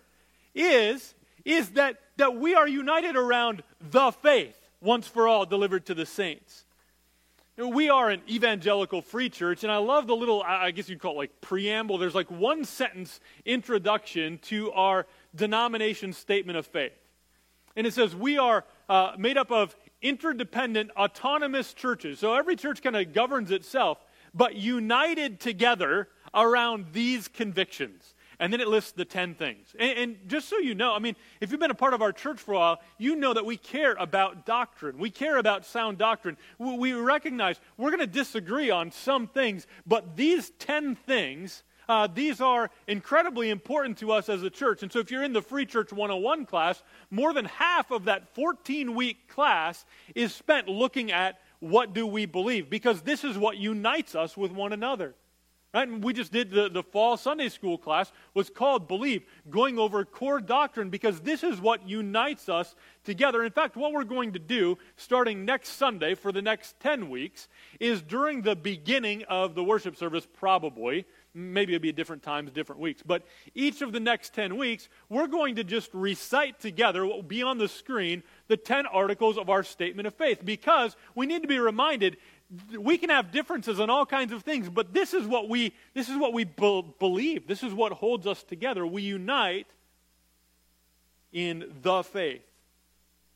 is, 0.53 1.15
is 1.45 1.71
that, 1.71 2.01
that 2.17 2.35
we 2.35 2.57
are 2.57 2.67
united 2.67 3.15
around 3.15 3.63
the 3.81 4.11
faith, 4.11 4.59
once 4.81 5.07
for 5.07 5.29
all 5.29 5.47
delivered 5.47 5.87
to 5.87 5.95
the 5.95 6.07
saints. 6.07 6.65
We 7.59 7.91
are 7.91 8.09
an 8.09 8.23
evangelical 8.31 9.03
free 9.03 9.29
church, 9.29 9.63
and 9.63 9.71
I 9.71 9.77
love 9.77 10.07
the 10.07 10.17
little, 10.17 10.43
I 10.43 10.71
guess 10.71 10.89
you'd 10.89 11.01
call 11.01 11.13
it 11.13 11.19
like 11.19 11.41
preamble. 11.43 11.99
There's 11.99 12.15
like 12.15 12.31
one 12.31 12.65
sentence 12.65 13.21
introduction 13.45 14.39
to 14.45 14.73
our 14.73 15.07
denomination 15.35 16.15
statement 16.15 16.57
of 16.57 16.67
faith. 16.67 16.93
And 17.77 17.87
it 17.87 17.93
says, 17.93 18.17
We 18.17 18.39
are 18.39 18.65
uh, 18.89 19.13
made 19.19 19.37
up 19.37 19.53
of 19.53 19.77
interdependent, 20.01 20.93
autonomous 20.93 21.75
churches. 21.75 22.19
So 22.19 22.35
every 22.35 22.57
church 22.57 22.83
kind 22.83 22.97
of 22.97 23.13
governs 23.13 23.51
itself, 23.51 23.99
but 24.33 24.57
united 24.57 25.39
together 25.39 26.09
around 26.33 26.87
these 26.95 27.29
convictions. 27.29 28.12
And 28.43 28.53
then 28.53 28.61
it 28.61 28.67
lists 28.67 28.91
the 28.91 29.05
10 29.05 29.37
things. 29.37 29.69
And, 29.79 29.99
and, 29.99 30.17
just 30.27 30.49
so 30.49 30.59
you 30.59 30.75
know, 30.75 30.93
I 30.93 30.99
mean, 30.99 31.15
if 31.41 31.53
you've 31.53 31.61
been 31.61 31.71
a 31.71 31.77
part 31.77 31.95
of 31.95 32.03
our 32.03 32.13
church 32.13 32.41
for 32.41 32.55
a 32.55 32.59
while, 32.59 32.81
you 32.99 33.15
know 33.15 33.33
that 33.33 33.47
we 33.47 33.57
care 33.57 33.95
about 34.01 34.45
doctrine. 34.45 34.99
We 34.99 35.11
care 35.11 35.37
about 35.37 35.65
sound 35.65 35.97
doctrine. 35.97 36.37
We, 36.59 36.77
we 36.77 36.93
recognize 36.93 37.61
we're 37.77 37.91
going 37.91 38.01
to 38.01 38.07
disagree 38.09 38.69
on 38.69 38.91
some 38.91 39.29
things, 39.29 39.69
but 39.87 40.17
these 40.17 40.51
10 40.59 40.97
things 40.97 41.63
uh, 41.89 42.07
these 42.07 42.41
are 42.41 42.71
incredibly 42.87 43.51
important 43.51 43.99
to 43.99 44.13
us 44.13 44.29
as 44.29 44.43
a 44.43 44.49
church. 44.49 44.83
And 44.83 44.91
so, 44.91 45.01
if 45.01 45.11
you're 45.11 45.25
in 45.25 45.33
the 45.33 45.43
Free 45.43 45.67
Church 45.67 45.93
101 45.93 46.47
class, 46.47 46.83
more 47.11 47.35
than 47.35 47.45
half 47.45 47.91
of 47.91 48.05
that 48.05 48.35
14 48.35 48.95
week 48.95 49.29
class 49.29 49.85
is 50.15 50.33
spent 50.33 50.69
looking 50.69 51.11
at 51.11 51.41
what 51.59 51.93
do 51.93 52.07
we 52.07 52.25
believe, 52.25 52.71
because 52.71 53.03
this 53.03 53.25
is 53.25 53.37
what 53.37 53.57
unites 53.57 54.15
us 54.15 54.37
with 54.37 54.53
one 54.53 54.73
another. 54.73 55.15
Right? 55.75 55.89
And 55.89 56.05
we 56.05 56.13
just 56.13 56.33
did 56.33 56.51
the, 56.51 56.69
the 56.69 56.83
fall 56.83 57.17
Sunday 57.17 57.49
school 57.49 57.79
class 57.79 58.13
was 58.35 58.51
called 58.51 58.89
Believe, 58.89 59.23
going 59.49 59.79
over 59.79 60.05
core 60.05 60.41
doctrine 60.41 60.91
because 60.91 61.21
this 61.21 61.43
is 61.43 61.61
what 61.61 61.89
unites 61.89 62.51
us 62.51 62.75
together. 63.05 63.43
In 63.43 63.53
fact, 63.53 63.77
what 63.77 63.93
we're 63.93 64.05
going 64.05 64.33
to 64.33 64.39
do 64.39 64.77
starting 64.97 65.47
next 65.47 65.71
Sunday 65.71 66.15
for 66.15 66.31
the 66.31 66.43
next 66.43 66.79
10 66.81 67.09
weeks 67.09 67.49
is 67.81 68.03
during 68.03 68.43
the 68.43 68.55
beginning 68.55 69.25
of 69.25 69.55
the 69.55 69.65
worship 69.65 69.97
service, 69.97 70.27
probably, 70.31 71.07
maybe 71.35 71.75
it'll 71.75 71.83
be 71.83 71.93
different 71.93 72.23
times, 72.23 72.53
different 72.53 72.81
weeks. 72.81 73.03
But 73.05 73.25
each 73.55 73.81
of 73.81 73.93
the 73.93 74.01
next 74.01 74.35
10 74.35 74.57
weeks, 74.57 74.91
we're 75.09 75.27
going 75.27 75.57
to 75.57 75.65
just 75.65 75.89
recite 75.95 76.61
together 76.61 77.07
what 77.07 77.17
will 77.17 77.23
be 77.23 77.43
on 77.43 77.59
the 77.59 77.69
screen 77.69 78.23
the 78.49 78.57
10 78.59 78.87
articles 78.87 79.39
of 79.39 79.49
our 79.49 79.63
statement 79.63 80.07
of 80.07 80.15
faith 80.15 80.45
because 80.45 80.97
we 81.15 81.25
need 81.25 81.41
to 81.41 81.49
be 81.49 81.59
reminded 81.59 82.19
we 82.79 82.99
can 82.99 83.11
have 83.11 83.31
differences 83.31 83.81
on 83.81 83.91
all 83.91 84.05
kinds 84.05 84.33
of 84.33 84.43
things, 84.43 84.69
but 84.69 84.93
this 84.93 85.15
is 85.15 85.27
what 85.27 85.49
we, 85.49 85.73
this 85.95 86.09
is 86.09 86.17
what 86.17 86.33
we 86.33 86.45
be- 86.45 86.95
believe. 86.99 87.47
This 87.47 87.63
is 87.63 87.73
what 87.73 87.93
holds 87.93 88.27
us 88.27 88.43
together. 88.43 88.87
We 88.87 89.03
unite 89.03 89.67
in 91.33 91.73
the 91.83 92.03
faith. 92.03 92.43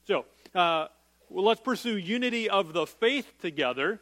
So, 0.07 0.27
uh, 0.55 0.89
well, 1.29 1.45
let's 1.45 1.61
pursue 1.61 1.97
unity 1.97 2.49
of 2.49 2.73
the 2.73 2.87
faith 2.87 3.33
together. 3.41 4.01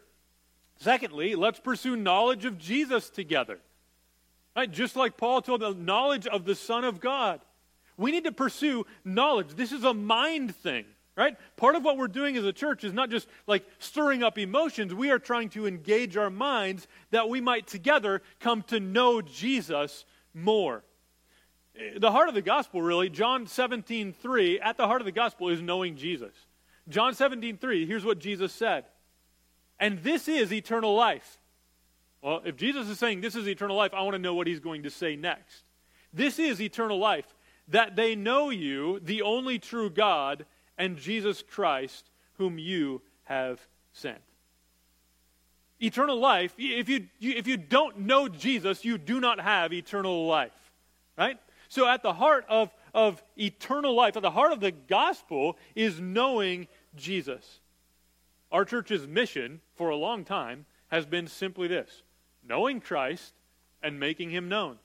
Secondly, 0.76 1.34
let's 1.34 1.60
pursue 1.60 1.96
knowledge 1.96 2.44
of 2.44 2.58
Jesus 2.58 3.08
together. 3.08 3.58
Right? 4.56 4.70
Just 4.70 4.96
like 4.96 5.16
Paul 5.16 5.42
told 5.42 5.60
the 5.60 5.74
knowledge 5.74 6.26
of 6.26 6.44
the 6.44 6.54
Son 6.54 6.84
of 6.84 7.00
God. 7.00 7.40
We 7.96 8.10
need 8.10 8.24
to 8.24 8.32
pursue 8.32 8.86
knowledge. 9.04 9.54
This 9.54 9.72
is 9.72 9.84
a 9.84 9.94
mind 9.94 10.54
thing, 10.56 10.84
right? 11.16 11.36
Part 11.56 11.76
of 11.76 11.84
what 11.84 11.96
we're 11.96 12.08
doing 12.08 12.36
as 12.36 12.44
a 12.44 12.52
church 12.52 12.84
is 12.84 12.92
not 12.92 13.10
just 13.10 13.28
like 13.46 13.64
stirring 13.78 14.22
up 14.22 14.38
emotions. 14.38 14.94
We 14.94 15.10
are 15.10 15.18
trying 15.18 15.48
to 15.50 15.66
engage 15.66 16.16
our 16.16 16.30
minds 16.30 16.86
that 17.10 17.28
we 17.28 17.40
might 17.40 17.66
together 17.66 18.22
come 18.40 18.62
to 18.64 18.80
know 18.80 19.22
Jesus 19.22 20.04
more. 20.32 20.84
The 21.96 22.12
heart 22.12 22.28
of 22.28 22.34
the 22.34 22.42
gospel, 22.42 22.82
really, 22.82 23.08
John 23.08 23.46
17, 23.46 24.12
3, 24.12 24.60
at 24.60 24.76
the 24.76 24.86
heart 24.86 25.00
of 25.00 25.06
the 25.06 25.12
gospel 25.12 25.48
is 25.48 25.60
knowing 25.60 25.96
Jesus. 25.96 26.34
John 26.88 27.14
17, 27.14 27.58
3, 27.58 27.86
here's 27.86 28.04
what 28.04 28.18
Jesus 28.18 28.52
said. 28.52 28.84
And 29.80 30.02
this 30.02 30.28
is 30.28 30.52
eternal 30.52 30.94
life 30.94 31.38
well, 32.24 32.40
if 32.42 32.56
Jesus 32.56 32.88
is 32.88 32.98
saying 32.98 33.20
this 33.20 33.34
is 33.34 33.46
eternal 33.46 33.76
life, 33.76 33.92
I 33.92 34.00
want 34.00 34.14
to 34.14 34.18
know 34.18 34.34
what 34.34 34.46
he's 34.46 34.58
going 34.58 34.84
to 34.84 34.90
say 34.90 35.14
next. 35.14 35.62
This 36.10 36.38
is 36.38 36.58
eternal 36.58 36.98
life, 36.98 37.26
that 37.68 37.96
they 37.96 38.16
know 38.16 38.48
you, 38.48 38.98
the 39.00 39.20
only 39.20 39.58
true 39.58 39.90
God, 39.90 40.46
and 40.78 40.96
Jesus 40.96 41.42
Christ, 41.42 42.10
whom 42.34 42.58
you 42.58 43.02
have 43.24 43.66
sent. 43.92 44.20
Eternal 45.80 46.18
life, 46.18 46.54
if 46.56 46.88
you, 46.88 47.08
if 47.20 47.46
you 47.46 47.56
don't 47.56 48.00
know 48.00 48.28
Jesus, 48.28 48.84
you 48.84 48.96
do 48.96 49.20
not 49.20 49.40
have 49.40 49.72
eternal 49.72 50.26
life. 50.26 50.52
Right? 51.16 51.38
So, 51.68 51.88
at 51.88 52.02
the 52.02 52.12
heart 52.12 52.44
of, 52.48 52.70
of 52.92 53.22
eternal 53.36 53.94
life, 53.94 54.16
at 54.16 54.22
the 54.22 54.30
heart 54.30 54.52
of 54.52 54.60
the 54.60 54.70
gospel, 54.70 55.58
is 55.74 56.00
knowing 56.00 56.68
Jesus. 56.96 57.60
Our 58.52 58.64
church's 58.64 59.06
mission 59.06 59.60
for 59.74 59.90
a 59.90 59.96
long 59.96 60.24
time 60.24 60.66
has 60.88 61.06
been 61.06 61.26
simply 61.26 61.66
this 61.66 62.02
knowing 62.46 62.80
Christ 62.80 63.32
and 63.82 63.98
making 63.98 64.30
him 64.30 64.48
known. 64.48 64.78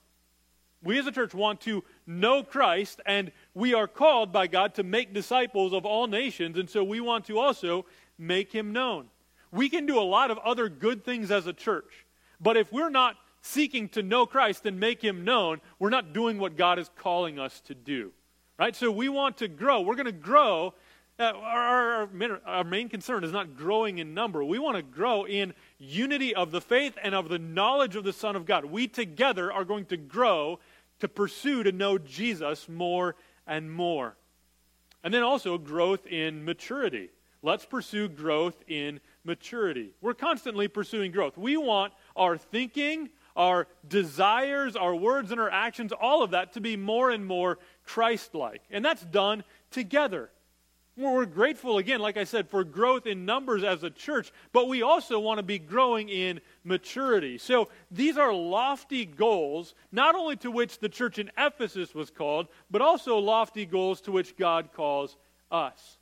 We 0.82 0.98
as 0.98 1.08
a 1.08 1.12
church 1.12 1.34
want 1.34 1.62
to 1.62 1.84
know 2.10 2.44
Christ, 2.44 3.00
and 3.06 3.32
we 3.54 3.74
are 3.74 3.88
called 3.88 4.34
by 4.34 4.48
God 4.48 4.76
to 4.76 4.84
make 4.84 5.14
disciples 5.14 5.74
of 5.74 5.86
all 5.86 6.08
nations, 6.08 6.58
and 6.58 6.70
so 6.70 6.84
we 6.84 7.00
want 7.00 7.26
to 7.26 7.40
also 7.40 7.86
make 8.18 8.52
him 8.52 8.74
known. 8.74 9.08
We 9.52 9.70
can 9.70 9.86
do 9.86 10.00
a 10.00 10.02
lot 10.02 10.32
of 10.32 10.38
other 10.40 10.68
good 10.68 11.06
things 11.06 11.32
as 11.32 11.48
a 11.48 11.54
church, 11.54 12.06
but 12.42 12.58
if 12.58 12.72
we're 12.72 12.90
not 12.90 13.16
seeking 13.42 13.88
to 13.90 14.04
know 14.04 14.26
Christ 14.26 14.66
and 14.66 14.80
make 14.80 15.02
him 15.02 15.24
known, 15.24 15.62
we're 15.78 15.90
not 15.90 16.14
doing 16.14 16.40
what 16.40 16.58
God 16.58 16.80
is 16.80 16.90
calling 16.98 17.40
us 17.40 17.62
to 17.62 17.76
do. 17.76 18.12
Right? 18.58 18.76
So 18.76 18.92
we 18.92 19.08
want 19.08 19.38
to 19.38 19.48
grow. 19.48 19.82
We're 19.82 19.96
going 19.96 20.06
to 20.06 20.12
grow. 20.12 20.74
Uh, 21.18 21.34
our, 21.36 22.64
main 22.64 22.90
concern 22.90 23.24
is 23.24 23.32
not 23.32 23.56
growing 23.56 24.00
in 24.00 24.14
number. 24.14 24.44
We 24.44 24.60
want 24.60 24.78
to 24.78 24.84
grow 24.84 25.26
in 25.26 25.54
unity 25.78 26.36
of 26.36 26.52
the 26.52 26.62
faith 26.62 26.98
and 27.02 27.16
of 27.16 27.30
the 27.30 27.40
knowledge 27.40 27.96
of 27.96 28.04
the 28.04 28.14
Son 28.14 28.36
of 28.36 28.46
God. 28.46 28.66
We 28.66 28.88
together 28.88 29.52
are 29.52 29.64
going 29.64 29.86
to 29.86 29.98
grow 29.98 30.60
to 31.00 31.08
pursue 31.08 31.64
to 31.64 31.72
know 31.72 31.98
Jesus 31.98 32.68
more 32.70 33.16
and 33.48 33.72
more. 33.72 34.18
And 35.04 35.14
then 35.14 35.24
also 35.24 35.58
growth 35.58 36.06
in 36.08 36.44
maturity. 36.44 37.10
Let's 37.42 37.66
pursue 37.66 38.10
growth 38.10 38.62
in 38.68 39.00
maturity. 39.24 39.92
We're 40.02 40.14
constantly 40.14 40.68
pursuing 40.68 41.12
growth. 41.12 41.38
We 41.38 41.56
want 41.56 41.94
our 42.16 42.38
thinking, 42.38 43.10
our 43.36 43.68
desires, 43.88 44.76
our 44.76 44.94
words, 44.94 45.32
and 45.32 45.40
our 45.40 45.50
actions, 45.50 45.94
all 45.94 46.22
of 46.22 46.32
that 46.32 46.54
to 46.54 46.62
be 46.62 46.76
more 46.76 47.12
and 47.12 47.26
more 47.26 47.60
Christ 47.86 48.36
like. 48.36 48.64
And 48.70 48.84
that's 48.84 49.04
done 49.06 49.46
together. 49.72 50.32
We're 51.00 51.26
grateful, 51.26 51.78
again, 51.78 52.02
like 52.02 52.18
I 52.18 52.26
said, 52.26 52.50
for 52.50 52.66
growth 52.66 53.08
in 53.08 53.24
numbers 53.24 53.64
as 53.64 53.84
a 53.84 53.90
church, 53.90 54.34
but 54.52 54.68
we 54.68 54.82
also 54.82 55.18
want 55.18 55.38
to 55.38 55.44
be 55.44 55.58
growing 55.58 56.10
in 56.10 56.42
maturity. 56.66 57.38
So 57.38 57.70
these 57.90 58.18
are 58.18 58.34
lofty 58.34 59.06
goals, 59.06 59.76
not 59.94 60.16
only 60.16 60.36
to 60.38 60.52
which 60.52 60.80
the 60.80 60.90
church 60.90 61.18
in 61.18 61.32
Ephesus 61.38 61.96
was 61.96 62.10
called, 62.10 62.48
but 62.70 62.82
also 62.82 63.18
lofty 63.18 63.66
goals 63.66 64.02
to 64.02 64.12
which 64.12 64.36
God 64.36 64.74
calls 64.74 65.16
us. 65.50 65.98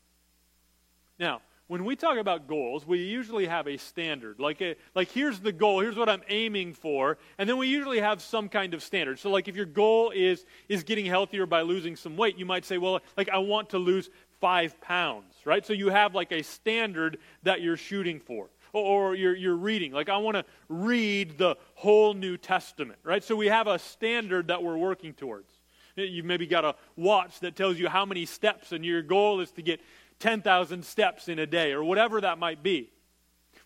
Now, 1.19 1.41
when 1.67 1.83
we 1.83 1.97
talk 1.97 2.17
about 2.17 2.47
goals, 2.47 2.87
we 2.87 2.99
usually 2.99 3.45
have 3.45 3.67
a 3.67 3.75
standard. 3.77 4.39
Like, 4.39 4.61
a, 4.61 4.75
like 4.95 5.11
here's 5.11 5.39
the 5.39 5.51
goal, 5.51 5.81
here's 5.81 5.97
what 5.97 6.07
I'm 6.07 6.21
aiming 6.29 6.73
for, 6.73 7.17
and 7.37 7.47
then 7.47 7.57
we 7.57 7.67
usually 7.67 7.99
have 7.99 8.21
some 8.21 8.47
kind 8.47 8.73
of 8.73 8.81
standard. 8.81 9.19
So, 9.19 9.29
like, 9.29 9.49
if 9.49 9.55
your 9.55 9.65
goal 9.65 10.11
is 10.15 10.45
is 10.69 10.83
getting 10.83 11.05
healthier 11.05 11.45
by 11.45 11.61
losing 11.61 11.97
some 11.97 12.15
weight, 12.15 12.37
you 12.37 12.45
might 12.45 12.63
say, 12.63 12.77
well, 12.77 13.01
like 13.17 13.27
I 13.29 13.39
want 13.39 13.69
to 13.71 13.79
lose 13.79 14.09
five 14.39 14.79
pounds, 14.81 15.33
right? 15.45 15.65
So 15.65 15.73
you 15.73 15.89
have 15.89 16.15
like 16.15 16.31
a 16.31 16.43
standard 16.43 17.17
that 17.43 17.61
you're 17.61 17.77
shooting 17.77 18.19
for. 18.19 18.49
Or 18.73 19.15
you're, 19.15 19.35
you're 19.35 19.55
reading. 19.55 19.93
Like, 19.93 20.09
I 20.09 20.17
want 20.17 20.35
to 20.35 20.45
read 20.67 21.37
the 21.37 21.55
whole 21.73 22.13
New 22.13 22.37
Testament, 22.37 22.99
right? 23.01 23.23
So 23.23 23.35
we 23.35 23.47
have 23.47 23.65
a 23.65 23.79
standard 23.79 24.49
that 24.49 24.61
we're 24.61 24.77
working 24.77 25.13
towards. 25.13 25.49
You've 25.95 26.25
maybe 26.25 26.45
got 26.45 26.65
a 26.65 26.75
watch 26.95 27.39
that 27.39 27.55
tells 27.55 27.79
you 27.79 27.87
how 27.87 28.05
many 28.05 28.25
steps, 28.25 28.73
and 28.73 28.85
your 28.85 29.01
goal 29.01 29.39
is 29.39 29.51
to 29.51 29.63
get 29.63 29.79
10,000 30.19 30.83
steps 30.83 31.27
in 31.27 31.39
a 31.39 31.47
day, 31.47 31.71
or 31.71 31.83
whatever 31.83 32.21
that 32.21 32.37
might 32.37 32.61
be. 32.61 32.91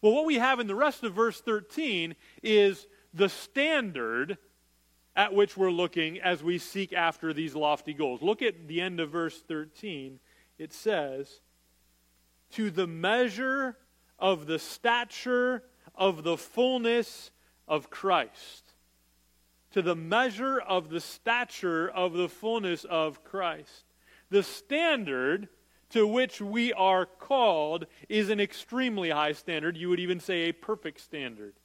Well, 0.02 0.14
what 0.14 0.26
we 0.26 0.36
have 0.36 0.60
in 0.60 0.68
the 0.68 0.76
rest 0.76 1.04
of 1.04 1.14
verse 1.14 1.42
13 1.42 2.16
is 2.42 2.88
the 3.14 3.28
standard 3.28 4.38
at 5.16 5.34
which 5.34 5.58
we're 5.58 5.72
looking 5.72 6.20
as 6.22 6.42
we 6.42 6.58
seek 6.58 6.94
after 6.94 7.34
these 7.34 7.54
lofty 7.54 7.94
goals. 7.94 8.22
Look 8.22 8.42
at 8.42 8.68
the 8.68 8.80
end 8.80 9.00
of 9.00 9.10
verse 9.10 9.42
13 9.48 10.20
it 10.62 10.74
says, 10.74 11.42
To 12.52 12.70
the 12.70 12.86
measure 12.86 13.78
of 14.20 14.46
the 14.46 14.60
stature 14.60 15.64
of 15.96 16.24
the 16.24 16.38
fullness 16.38 17.32
of 17.68 17.90
Christ. 17.90 18.76
To 19.72 19.82
the 19.82 19.96
measure 19.96 20.60
of 20.60 20.90
the 20.90 21.02
stature 21.02 21.90
of 21.90 22.14
the 22.14 22.30
fullness 22.30 22.84
of 22.84 23.24
Christ. 23.24 23.86
The 24.30 24.44
standard 24.44 25.50
to 25.90 26.06
which 26.06 26.40
we 26.40 26.72
are 26.74 27.08
called 27.08 27.88
is 28.08 28.30
an 28.30 28.40
extremely 28.40 29.10
high 29.10 29.34
standard. 29.34 29.76
You 29.76 29.90
would 29.90 30.00
even 30.00 30.20
say 30.20 30.44
a 30.44 30.52
perfect 30.52 31.02
standard. 31.02 31.56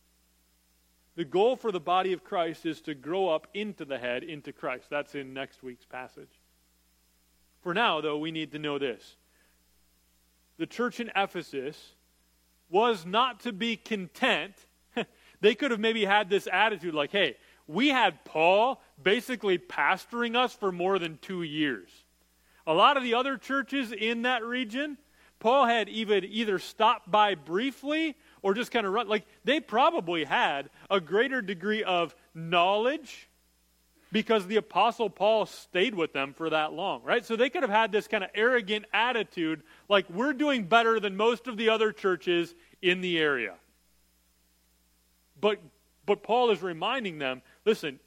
The 1.16 1.24
goal 1.24 1.56
for 1.56 1.70
the 1.70 1.80
body 1.80 2.14
of 2.14 2.24
Christ 2.24 2.64
is 2.64 2.80
to 2.82 2.94
grow 2.94 3.28
up 3.28 3.46
into 3.52 3.84
the 3.84 3.98
head, 3.98 4.22
into 4.22 4.52
Christ. 4.52 4.86
That's 4.88 5.14
in 5.14 5.34
next 5.34 5.62
week's 5.62 5.84
passage. 5.84 6.40
For 7.66 7.75
now, 7.75 8.00
though, 8.00 8.16
we 8.16 8.30
need 8.30 8.52
to 8.52 8.61
know 8.61 8.78
this. 8.78 9.16
The 10.56 10.68
church 10.68 11.00
in 11.00 11.11
Ephesus 11.16 11.94
was 12.70 13.04
not 13.04 13.40
to 13.40 13.52
be 13.52 13.76
content. 13.76 14.54
they 15.40 15.56
could 15.56 15.73
have 15.73 15.80
maybe 15.80 16.04
had 16.04 16.30
this 16.30 16.46
attitude 16.46 16.94
like, 16.94 17.11
hey, 17.11 17.37
we 17.66 17.88
had 17.88 18.25
Paul 18.25 18.80
basically 19.02 19.58
pastoring 19.58 20.37
us 20.37 20.54
for 20.54 20.70
more 20.70 21.00
than 21.00 21.18
two 21.20 21.42
years. 21.42 21.88
A 22.68 22.73
lot 22.73 22.96
of 22.96 23.02
the 23.02 23.14
other 23.14 23.37
churches 23.37 23.90
in 23.90 24.23
that 24.23 24.44
region, 24.44 24.96
Paul 25.40 25.66
had 25.66 25.88
even 25.88 26.25
either 26.25 26.61
stopped 26.61 27.11
by 27.11 27.35
briefly 27.35 28.14
or 28.42 28.54
just 28.54 28.70
kind 28.70 28.87
of 28.87 28.92
run. 28.92 29.08
Like 29.08 29.26
they 29.42 29.58
probably 29.58 30.23
had 30.23 30.70
a 30.88 31.00
greater 31.00 31.42
degree 31.42 31.82
of 31.82 32.14
knowledge 32.32 33.28
because 34.12 34.46
the 34.46 34.56
apostle 34.56 35.10
Paul 35.10 35.46
stayed 35.46 35.94
with 35.94 36.12
them 36.12 36.32
for 36.32 36.50
that 36.50 36.72
long, 36.72 37.02
right? 37.02 37.25
So 37.25 37.36
they 37.36 37.50
could 37.50 37.62
have 37.62 37.70
had 37.70 37.92
this 37.92 38.08
kind 38.08 38.22
of 38.22 38.30
arrogant 38.34 38.86
attitude 38.92 39.62
like 39.88 40.08
we're 40.10 40.32
doing 40.32 40.64
better 40.64 41.00
than 41.00 41.16
most 41.16 41.46
of 41.46 41.56
the 41.56 41.68
other 41.68 41.92
churches 41.92 42.54
in 42.82 43.00
the 43.00 43.18
area. 43.18 43.54
But 45.40 45.60
but 46.04 46.22
Paul 46.22 46.50
is 46.50 46.62
reminding 46.62 47.18
them, 47.18 47.42
listen, 47.64 47.98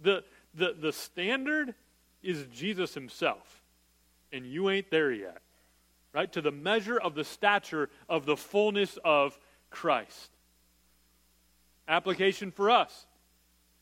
the 0.00 0.24
the 0.54 0.74
the 0.78 0.92
standard 0.92 1.74
is 2.22 2.46
Jesus 2.52 2.94
himself 2.94 3.62
and 4.32 4.46
you 4.46 4.70
ain't 4.70 4.90
there 4.90 5.12
yet. 5.12 5.40
Right? 6.12 6.32
To 6.32 6.40
the 6.40 6.50
measure 6.50 6.98
of 6.98 7.14
the 7.14 7.24
stature 7.24 7.90
of 8.08 8.26
the 8.26 8.36
fullness 8.36 8.98
of 9.04 9.38
Christ. 9.70 10.30
Application 11.86 12.50
for 12.50 12.70
us. 12.70 13.06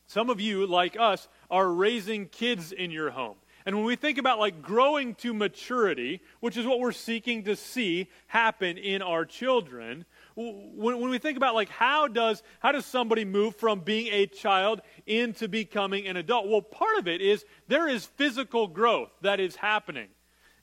Some 0.07 0.29
of 0.29 0.39
you, 0.39 0.65
like 0.65 0.97
us, 0.97 1.27
are 1.49 1.71
raising 1.71 2.27
kids 2.27 2.71
in 2.71 2.91
your 2.91 3.11
home. 3.11 3.35
And 3.65 3.75
when 3.75 3.83
we 3.83 3.97
think 3.97 4.17
about 4.17 4.39
like 4.39 4.61
growing 4.61 5.13
to 5.15 5.33
maturity, 5.33 6.21
which 6.39 6.55
is 6.55 6.65
what 6.65 6.79
we're 6.79 6.93
seeking 6.93 7.43
to 7.43 7.55
see 7.57 8.09
happen 8.27 8.77
in 8.77 9.01
our 9.01 9.25
children, 9.25 10.05
when, 10.35 11.01
when 11.01 11.09
we 11.09 11.17
think 11.17 11.35
about 11.35 11.53
like 11.53 11.67
how 11.67 12.07
does 12.07 12.43
how 12.59 12.71
does 12.71 12.85
somebody 12.85 13.25
move 13.25 13.57
from 13.57 13.81
being 13.81 14.07
a 14.13 14.25
child 14.25 14.81
into 15.05 15.49
becoming 15.49 16.07
an 16.07 16.15
adult? 16.15 16.47
Well, 16.47 16.61
part 16.61 16.97
of 16.97 17.09
it 17.09 17.21
is 17.21 17.43
there 17.67 17.89
is 17.89 18.05
physical 18.05 18.67
growth 18.67 19.09
that 19.21 19.41
is 19.41 19.57
happening. 19.57 20.07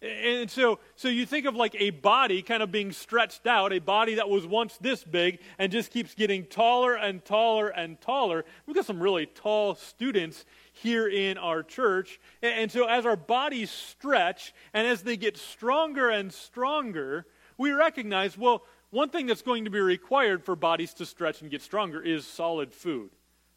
And 0.05 0.51
so, 0.51 0.81
so 0.97 1.09
you 1.09 1.25
think 1.25 1.47
of 1.47 1.57
like 1.57 1.75
a 1.79 1.89
body 1.89 2.43
kind 2.43 2.63
of 2.63 2.71
being 2.71 2.93
stretched 2.93 3.47
out, 3.47 3.73
a 3.73 3.79
body 3.79 4.17
that 4.17 4.29
was 4.29 4.47
once 4.47 4.77
this 4.77 5.03
big 5.03 5.39
and 5.59 5.73
just 5.73 5.91
keeps 5.91 6.15
getting 6.15 6.45
taller 6.45 6.95
and 6.95 7.25
taller 7.25 7.69
and 7.69 7.99
taller. 8.03 8.45
We've 8.67 8.77
got 8.77 8.85
some 8.85 9.03
really 9.03 9.25
tall 9.25 9.77
students 9.77 10.45
here 10.73 11.09
in 11.09 11.39
our 11.39 11.63
church. 11.63 12.21
And 12.43 12.71
so, 12.71 12.87
as 12.87 13.07
our 13.07 13.17
bodies 13.17 13.71
stretch 13.71 14.53
and 14.75 14.87
as 14.87 15.03
they 15.03 15.17
get 15.17 15.39
stronger 15.39 16.11
and 16.11 16.31
stronger, 16.31 17.25
we 17.57 17.73
recognize 17.73 18.37
well, 18.37 18.65
one 18.91 19.09
thing 19.09 19.27
that's 19.27 19.43
going 19.43 19.65
to 19.65 19.71
be 19.71 19.81
required 19.81 20.45
for 20.45 20.55
bodies 20.55 20.93
to 20.95 21.07
stretch 21.07 21.41
and 21.41 21.51
get 21.51 21.63
stronger 21.63 22.03
is 22.03 22.27
solid 22.27 22.75
food 22.75 23.11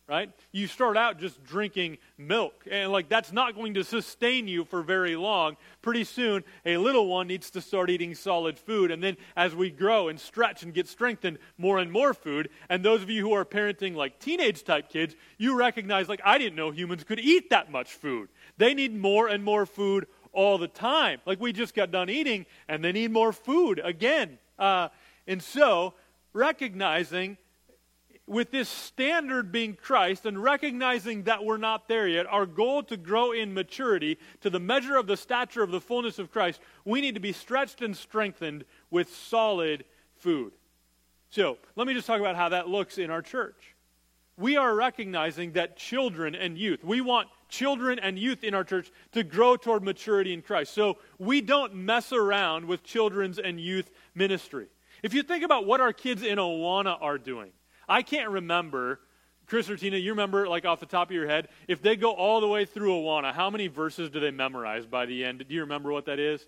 right? 0.08 0.32
You 0.54 0.68
start 0.68 0.96
out 0.96 1.20
just 1.20 1.44
drinking 1.44 1.98
milk, 2.18 2.66
and 2.70 2.92
like 2.92 3.10
that's 3.10 3.34
not 3.34 3.56
going 3.56 3.74
to 3.74 3.84
sustain 3.84 4.48
you 4.48 4.64
for 4.64 4.82
very 4.82 5.16
long. 5.16 5.58
Pretty 5.82 6.06
soon, 6.06 6.44
a 6.66 6.78
little 6.78 7.08
one 7.08 7.28
needs 7.28 7.52
to 7.52 7.62
start 7.62 7.90
eating 7.90 8.16
solid 8.16 8.58
food, 8.58 8.90
and 8.90 9.04
then 9.04 9.18
as 9.36 9.54
we 9.54 9.70
grow 9.70 10.08
and 10.08 10.20
stretch 10.20 10.64
and 10.64 10.74
get 10.74 10.88
strengthened, 10.88 11.40
more 11.58 11.80
and 11.80 11.92
more 11.92 12.14
food. 12.14 12.50
And 12.70 12.84
those 12.84 13.02
of 13.02 13.10
you 13.10 13.22
who 13.22 13.34
are 13.34 13.44
parenting 13.44 13.96
like 13.96 14.20
teenage 14.20 14.64
type 14.64 14.90
kids, 14.90 15.16
you 15.38 15.58
recognize 15.58 16.08
like 16.08 16.22
I 16.24 16.38
didn't 16.38 16.56
know 16.56 16.72
humans 16.72 17.04
could 17.04 17.20
eat 17.20 17.50
that 17.50 17.70
much 17.70 17.94
food. 17.94 18.30
They 18.58 18.74
need 18.74 18.96
more 18.96 19.28
and 19.28 19.44
more 19.44 19.66
food 19.66 20.08
all 20.32 20.58
the 20.58 20.70
time. 20.70 21.20
Like 21.26 21.42
we 21.42 21.52
just 21.52 21.76
got 21.76 21.92
done 21.92 22.10
eating, 22.10 22.46
and 22.70 22.84
they 22.84 22.94
need 22.94 23.12
more 23.12 23.34
food 23.34 23.82
again. 23.84 24.38
Uh, 24.58 24.88
and 25.28 25.44
so, 25.44 25.96
recognizing 26.32 27.38
with 28.28 28.52
this 28.52 28.68
standard 28.68 29.52
being 29.52 29.74
Christ 29.74 30.26
and 30.26 30.42
recognizing 30.42 31.24
that 31.24 31.46
we're 31.46 31.58
not 31.58 31.88
there 31.88 32.08
yet, 32.08 32.28
our 32.28 32.46
goal 32.46 32.84
to 32.84 32.98
grow 32.98 33.32
in 33.32 33.54
maturity 33.54 34.18
to 34.42 34.50
the 34.50 34.60
measure 34.60 34.98
of 34.98 35.08
the 35.08 35.16
stature 35.16 35.64
of 35.64 35.72
the 35.72 35.80
fullness 35.80 36.20
of 36.20 36.32
Christ, 36.32 36.60
we 36.84 37.00
need 37.00 37.16
to 37.16 37.22
be 37.22 37.32
stretched 37.32 37.82
and 37.82 37.96
strengthened 37.96 38.66
with 38.92 39.16
solid 39.16 39.86
food. 40.18 40.52
So, 41.30 41.58
let 41.76 41.88
me 41.88 41.94
just 41.94 42.08
talk 42.08 42.20
about 42.20 42.36
how 42.36 42.50
that 42.50 42.68
looks 42.68 42.98
in 42.98 43.10
our 43.10 43.22
church. 43.22 43.76
We 44.38 44.56
are 44.56 44.76
recognizing 44.76 45.54
that 45.54 45.78
children 45.78 46.36
and 46.36 46.58
youth, 46.58 46.84
we 46.84 47.02
want 47.02 47.30
children 47.50 47.98
and 47.98 48.20
youth 48.20 48.44
in 48.44 48.54
our 48.54 48.64
church 48.64 48.92
to 49.14 49.24
grow 49.24 49.56
toward 49.56 49.84
maturity 49.84 50.34
in 50.34 50.42
Christ. 50.42 50.74
So, 50.74 50.98
we 51.18 51.40
don't 51.40 51.76
mess 51.76 52.12
around 52.12 52.66
with 52.66 52.84
children's 52.84 53.40
and 53.40 53.60
youth 53.60 53.90
ministry. 54.16 54.68
If 55.02 55.14
you 55.14 55.24
think 55.24 55.44
about 55.44 55.66
what 55.66 55.80
our 55.80 55.94
kids 55.94 56.24
in 56.24 56.38
Awana 56.38 56.98
are 57.00 57.18
doing, 57.18 57.52
I 57.88 58.02
can't 58.02 58.30
remember. 58.30 59.00
Chris 59.46 59.70
or 59.70 59.78
Tina, 59.78 59.98
you 59.98 60.12
remember, 60.12 60.48
like 60.48 60.66
off 60.66 60.82
the 60.82 60.86
top 60.86 61.10
of 61.10 61.16
your 61.16 61.28
head, 61.28 61.48
if 61.68 61.82
they 61.82 61.96
go 61.96 62.12
all 62.12 62.42
the 62.42 62.48
way 62.48 62.66
through 62.66 62.92
Awana, 62.92 63.34
how 63.34 63.50
many 63.50 63.68
verses 63.68 64.10
do 64.10 64.20
they 64.20 64.32
memorize 64.32 64.86
by 64.86 65.06
the 65.06 65.24
end? 65.24 65.46
Do 65.48 65.56
you 65.56 65.62
remember 65.62 65.92
what 65.92 66.06
that 66.06 66.20
is? 66.20 66.46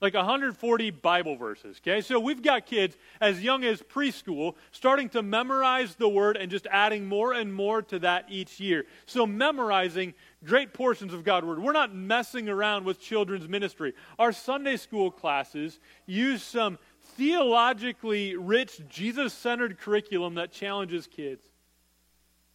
Like 0.00 0.14
140 0.14 0.90
Bible 0.90 1.34
verses, 1.34 1.80
okay? 1.82 2.02
So 2.02 2.20
we've 2.20 2.42
got 2.42 2.66
kids 2.66 2.96
as 3.20 3.42
young 3.42 3.64
as 3.64 3.82
preschool 3.82 4.54
starting 4.70 5.08
to 5.08 5.22
memorize 5.22 5.96
the 5.96 6.08
word 6.08 6.36
and 6.36 6.52
just 6.52 6.68
adding 6.70 7.06
more 7.06 7.32
and 7.32 7.52
more 7.52 7.82
to 7.82 7.98
that 8.00 8.26
each 8.28 8.60
year. 8.60 8.84
So 9.06 9.26
memorizing 9.26 10.14
great 10.44 10.72
portions 10.72 11.12
of 11.12 11.24
God's 11.24 11.46
word. 11.46 11.60
We're 11.60 11.72
not 11.72 11.96
messing 11.96 12.48
around 12.48 12.84
with 12.84 13.00
children's 13.00 13.48
ministry. 13.48 13.92
Our 14.20 14.30
Sunday 14.30 14.76
school 14.76 15.10
classes 15.10 15.80
use 16.06 16.44
some 16.44 16.78
theologically 17.18 18.36
rich, 18.36 18.80
Jesus 18.88 19.34
centered 19.34 19.78
curriculum 19.78 20.36
that 20.36 20.52
challenges 20.52 21.08
kids. 21.08 21.44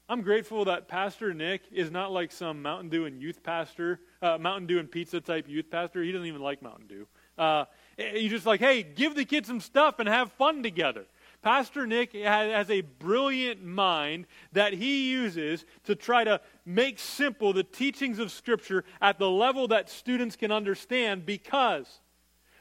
I'm 0.07 0.21
grateful 0.21 0.65
that 0.65 0.87
Pastor 0.87 1.33
Nick 1.33 1.63
is 1.69 1.91
not 1.91 2.13
like 2.13 2.31
some 2.31 2.61
Mountain 2.61 2.89
Dew 2.89 3.05
and 3.05 3.21
youth 3.21 3.43
pastor, 3.43 3.99
uh, 4.21 4.37
Mountain 4.37 4.67
Dew 4.67 4.79
and 4.79 4.89
pizza 4.89 5.19
type 5.19 5.49
youth 5.49 5.69
pastor. 5.69 6.01
He 6.01 6.13
doesn't 6.13 6.27
even 6.27 6.41
like 6.41 6.61
Mountain 6.61 6.87
Dew. 6.87 7.07
Uh, 7.37 7.65
he's 7.97 8.31
just 8.31 8.45
like, 8.45 8.61
hey, 8.61 8.83
give 8.83 9.15
the 9.15 9.25
kids 9.25 9.47
some 9.47 9.59
stuff 9.59 9.99
and 9.99 10.07
have 10.07 10.31
fun 10.31 10.63
together. 10.63 11.05
Pastor 11.41 11.85
Nick 11.85 12.13
has 12.13 12.69
a 12.69 12.81
brilliant 12.81 13.65
mind 13.65 14.27
that 14.53 14.71
he 14.71 15.11
uses 15.11 15.65
to 15.83 15.93
try 15.93 16.23
to 16.23 16.39
make 16.65 16.99
simple 16.99 17.51
the 17.51 17.63
teachings 17.63 18.17
of 18.17 18.31
Scripture 18.31 18.85
at 19.01 19.19
the 19.19 19.29
level 19.29 19.67
that 19.67 19.89
students 19.89 20.37
can 20.37 20.51
understand 20.53 21.25
because 21.25 21.99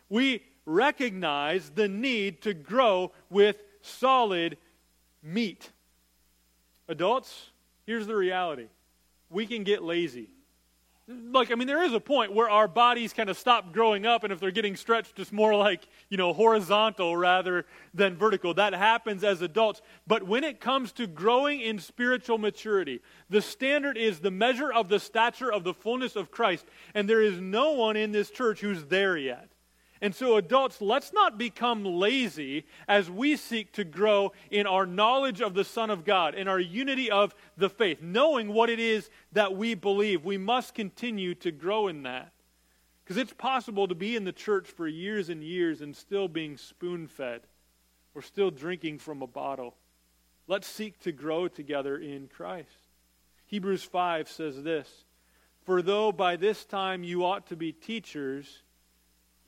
we 0.08 0.42
recognize 0.64 1.70
the 1.70 1.88
need 1.88 2.42
to 2.42 2.54
grow 2.54 3.12
with 3.30 3.62
solid 3.80 4.56
meat. 5.22 5.70
Adults, 6.88 7.50
here's 7.86 8.06
the 8.06 8.16
reality 8.16 8.66
we 9.30 9.46
can 9.46 9.64
get 9.64 9.82
lazy. 9.82 10.28
Like, 11.08 11.50
I 11.50 11.56
mean, 11.56 11.66
there 11.66 11.82
is 11.82 11.92
a 11.92 12.00
point 12.00 12.32
where 12.32 12.48
our 12.48 12.68
bodies 12.68 13.12
kind 13.12 13.28
of 13.28 13.36
stop 13.36 13.72
growing 13.72 14.06
up, 14.06 14.22
and 14.22 14.32
if 14.32 14.38
they're 14.38 14.52
getting 14.52 14.76
stretched, 14.76 15.18
it's 15.18 15.32
more 15.32 15.54
like, 15.54 15.88
you 16.08 16.16
know, 16.16 16.32
horizontal 16.32 17.16
rather 17.16 17.66
than 17.92 18.16
vertical. 18.16 18.54
That 18.54 18.72
happens 18.72 19.24
as 19.24 19.42
adults. 19.42 19.82
But 20.06 20.22
when 20.22 20.44
it 20.44 20.60
comes 20.60 20.92
to 20.92 21.08
growing 21.08 21.60
in 21.60 21.80
spiritual 21.80 22.38
maturity, 22.38 23.00
the 23.28 23.42
standard 23.42 23.98
is 23.98 24.20
the 24.20 24.30
measure 24.30 24.72
of 24.72 24.88
the 24.88 25.00
stature 25.00 25.52
of 25.52 25.64
the 25.64 25.74
fullness 25.74 26.14
of 26.14 26.30
Christ. 26.30 26.66
And 26.94 27.08
there 27.08 27.22
is 27.22 27.40
no 27.40 27.72
one 27.72 27.96
in 27.96 28.12
this 28.12 28.30
church 28.30 28.60
who's 28.60 28.84
there 28.84 29.16
yet. 29.16 29.51
And 30.02 30.12
so, 30.12 30.36
adults, 30.36 30.80
let's 30.80 31.12
not 31.12 31.38
become 31.38 31.84
lazy 31.84 32.66
as 32.88 33.08
we 33.08 33.36
seek 33.36 33.70
to 33.74 33.84
grow 33.84 34.32
in 34.50 34.66
our 34.66 34.84
knowledge 34.84 35.40
of 35.40 35.54
the 35.54 35.62
Son 35.62 35.90
of 35.90 36.04
God, 36.04 36.34
in 36.34 36.48
our 36.48 36.58
unity 36.58 37.08
of 37.08 37.36
the 37.56 37.70
faith, 37.70 38.02
knowing 38.02 38.48
what 38.48 38.68
it 38.68 38.80
is 38.80 39.10
that 39.30 39.56
we 39.56 39.74
believe. 39.74 40.24
We 40.24 40.38
must 40.38 40.74
continue 40.74 41.36
to 41.36 41.52
grow 41.52 41.86
in 41.86 42.02
that. 42.02 42.32
Because 43.04 43.16
it's 43.16 43.32
possible 43.32 43.86
to 43.86 43.94
be 43.94 44.16
in 44.16 44.24
the 44.24 44.32
church 44.32 44.66
for 44.66 44.88
years 44.88 45.28
and 45.28 45.42
years 45.42 45.82
and 45.82 45.96
still 45.96 46.26
being 46.26 46.56
spoon 46.56 47.06
fed 47.06 47.42
or 48.12 48.22
still 48.22 48.50
drinking 48.50 48.98
from 48.98 49.22
a 49.22 49.26
bottle. 49.28 49.76
Let's 50.48 50.66
seek 50.66 50.98
to 51.00 51.12
grow 51.12 51.46
together 51.46 51.96
in 51.96 52.26
Christ. 52.26 52.88
Hebrews 53.46 53.84
5 53.84 54.28
says 54.28 54.64
this 54.64 55.04
For 55.64 55.80
though 55.80 56.10
by 56.10 56.34
this 56.34 56.64
time 56.64 57.04
you 57.04 57.24
ought 57.24 57.46
to 57.46 57.56
be 57.56 57.70
teachers, 57.70 58.62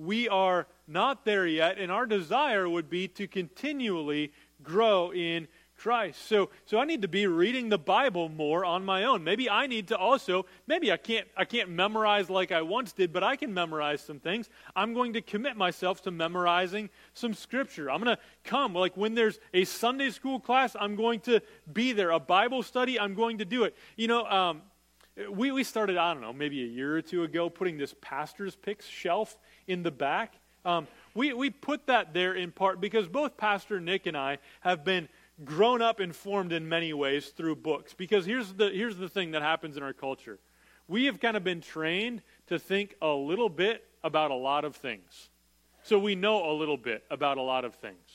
we 0.00 0.28
are 0.28 0.66
not 0.86 1.24
there 1.24 1.46
yet, 1.46 1.78
and 1.78 1.92
our 1.92 2.06
desire 2.06 2.68
would 2.68 2.88
be 2.88 3.06
to 3.08 3.28
continually 3.28 4.32
grow 4.62 5.12
in 5.12 5.46
Christ. 5.76 6.26
So, 6.26 6.50
so 6.66 6.78
I 6.78 6.84
need 6.84 7.02
to 7.02 7.08
be 7.08 7.26
reading 7.26 7.70
the 7.70 7.78
Bible 7.78 8.28
more 8.28 8.66
on 8.66 8.84
my 8.84 9.04
own. 9.04 9.24
Maybe 9.24 9.48
I 9.48 9.66
need 9.66 9.88
to 9.88 9.96
also, 9.96 10.44
maybe 10.66 10.92
I 10.92 10.98
can't, 10.98 11.26
I 11.36 11.46
can't 11.46 11.70
memorize 11.70 12.28
like 12.28 12.52
I 12.52 12.60
once 12.60 12.92
did, 12.92 13.14
but 13.14 13.22
I 13.22 13.36
can 13.36 13.54
memorize 13.54 14.02
some 14.02 14.20
things. 14.20 14.50
I'm 14.76 14.92
going 14.92 15.14
to 15.14 15.22
commit 15.22 15.56
myself 15.56 16.02
to 16.02 16.10
memorizing 16.10 16.90
some 17.14 17.32
scripture. 17.32 17.90
I'm 17.90 18.02
going 18.02 18.14
to 18.14 18.22
come, 18.44 18.74
like 18.74 18.94
when 18.94 19.14
there's 19.14 19.38
a 19.54 19.64
Sunday 19.64 20.10
school 20.10 20.38
class, 20.38 20.76
I'm 20.78 20.96
going 20.96 21.20
to 21.20 21.40
be 21.72 21.92
there. 21.92 22.10
A 22.10 22.20
Bible 22.20 22.62
study, 22.62 23.00
I'm 23.00 23.14
going 23.14 23.38
to 23.38 23.46
do 23.46 23.64
it. 23.64 23.74
You 23.96 24.08
know, 24.08 24.26
um, 24.26 24.62
we, 25.28 25.50
we 25.52 25.64
started, 25.64 25.96
I 25.96 26.12
don't 26.12 26.22
know, 26.22 26.32
maybe 26.32 26.62
a 26.62 26.66
year 26.66 26.96
or 26.96 27.02
two 27.02 27.24
ago, 27.24 27.50
putting 27.50 27.78
this 27.78 27.94
pastor's 28.00 28.54
picks 28.54 28.86
shelf 28.86 29.36
in 29.66 29.82
the 29.82 29.90
back. 29.90 30.34
Um, 30.64 30.86
we, 31.14 31.32
we 31.32 31.50
put 31.50 31.86
that 31.86 32.14
there 32.14 32.34
in 32.34 32.52
part 32.52 32.80
because 32.80 33.08
both 33.08 33.36
Pastor 33.36 33.80
Nick 33.80 34.06
and 34.06 34.16
I 34.16 34.38
have 34.60 34.84
been 34.84 35.08
grown 35.44 35.82
up 35.82 36.00
informed 36.00 36.52
in 36.52 36.68
many 36.68 36.92
ways 36.92 37.28
through 37.28 37.56
books. 37.56 37.94
Because 37.94 38.26
here's 38.26 38.52
the, 38.52 38.70
here's 38.70 38.96
the 38.96 39.08
thing 39.08 39.32
that 39.32 39.42
happens 39.42 39.76
in 39.76 39.82
our 39.82 39.92
culture 39.92 40.38
we 40.88 41.04
have 41.04 41.20
kind 41.20 41.36
of 41.36 41.44
been 41.44 41.60
trained 41.60 42.20
to 42.48 42.58
think 42.58 42.96
a 43.00 43.12
little 43.12 43.48
bit 43.48 43.84
about 44.02 44.32
a 44.32 44.34
lot 44.34 44.64
of 44.64 44.74
things. 44.74 45.30
So 45.84 46.00
we 46.00 46.16
know 46.16 46.50
a 46.50 46.52
little 46.52 46.76
bit 46.76 47.04
about 47.10 47.38
a 47.38 47.42
lot 47.42 47.64
of 47.64 47.76
things. 47.76 48.09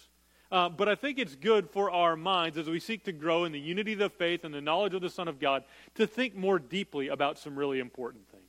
Uh, 0.56 0.70
but 0.70 0.88
I 0.88 0.96
think 0.96 1.20
it's 1.20 1.36
good 1.36 1.70
for 1.70 1.92
our 1.92 2.16
minds 2.16 2.58
as 2.58 2.70
we 2.70 2.80
seek 2.80 3.04
to 3.04 3.12
grow 3.12 3.44
in 3.44 3.52
the 3.52 3.60
unity 3.60 3.92
of 3.92 4.00
the 4.00 4.10
faith 4.10 4.46
and 4.46 4.54
the 4.54 4.62
knowledge 4.62 4.94
of 4.94 5.02
the 5.02 5.10
Son 5.10 5.28
of 5.28 5.38
God 5.38 5.66
to 5.96 6.08
think 6.08 6.34
more 6.34 6.60
deeply 6.60 7.10
about 7.10 7.38
some 7.38 7.60
really 7.60 7.82
important 7.82 8.30
things. 8.32 8.44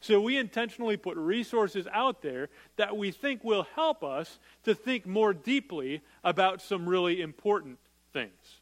So 0.00 0.20
we 0.20 0.36
intentionally 0.36 0.98
put 0.98 1.16
resources 1.16 1.88
out 1.90 2.20
there 2.20 2.50
that 2.76 2.98
we 2.98 3.10
think 3.10 3.42
will 3.42 3.66
help 3.74 4.04
us 4.04 4.38
to 4.64 4.74
think 4.74 5.06
more 5.06 5.32
deeply 5.32 6.02
about 6.22 6.60
some 6.60 6.86
really 6.86 7.22
important 7.22 7.78
things. 8.12 8.60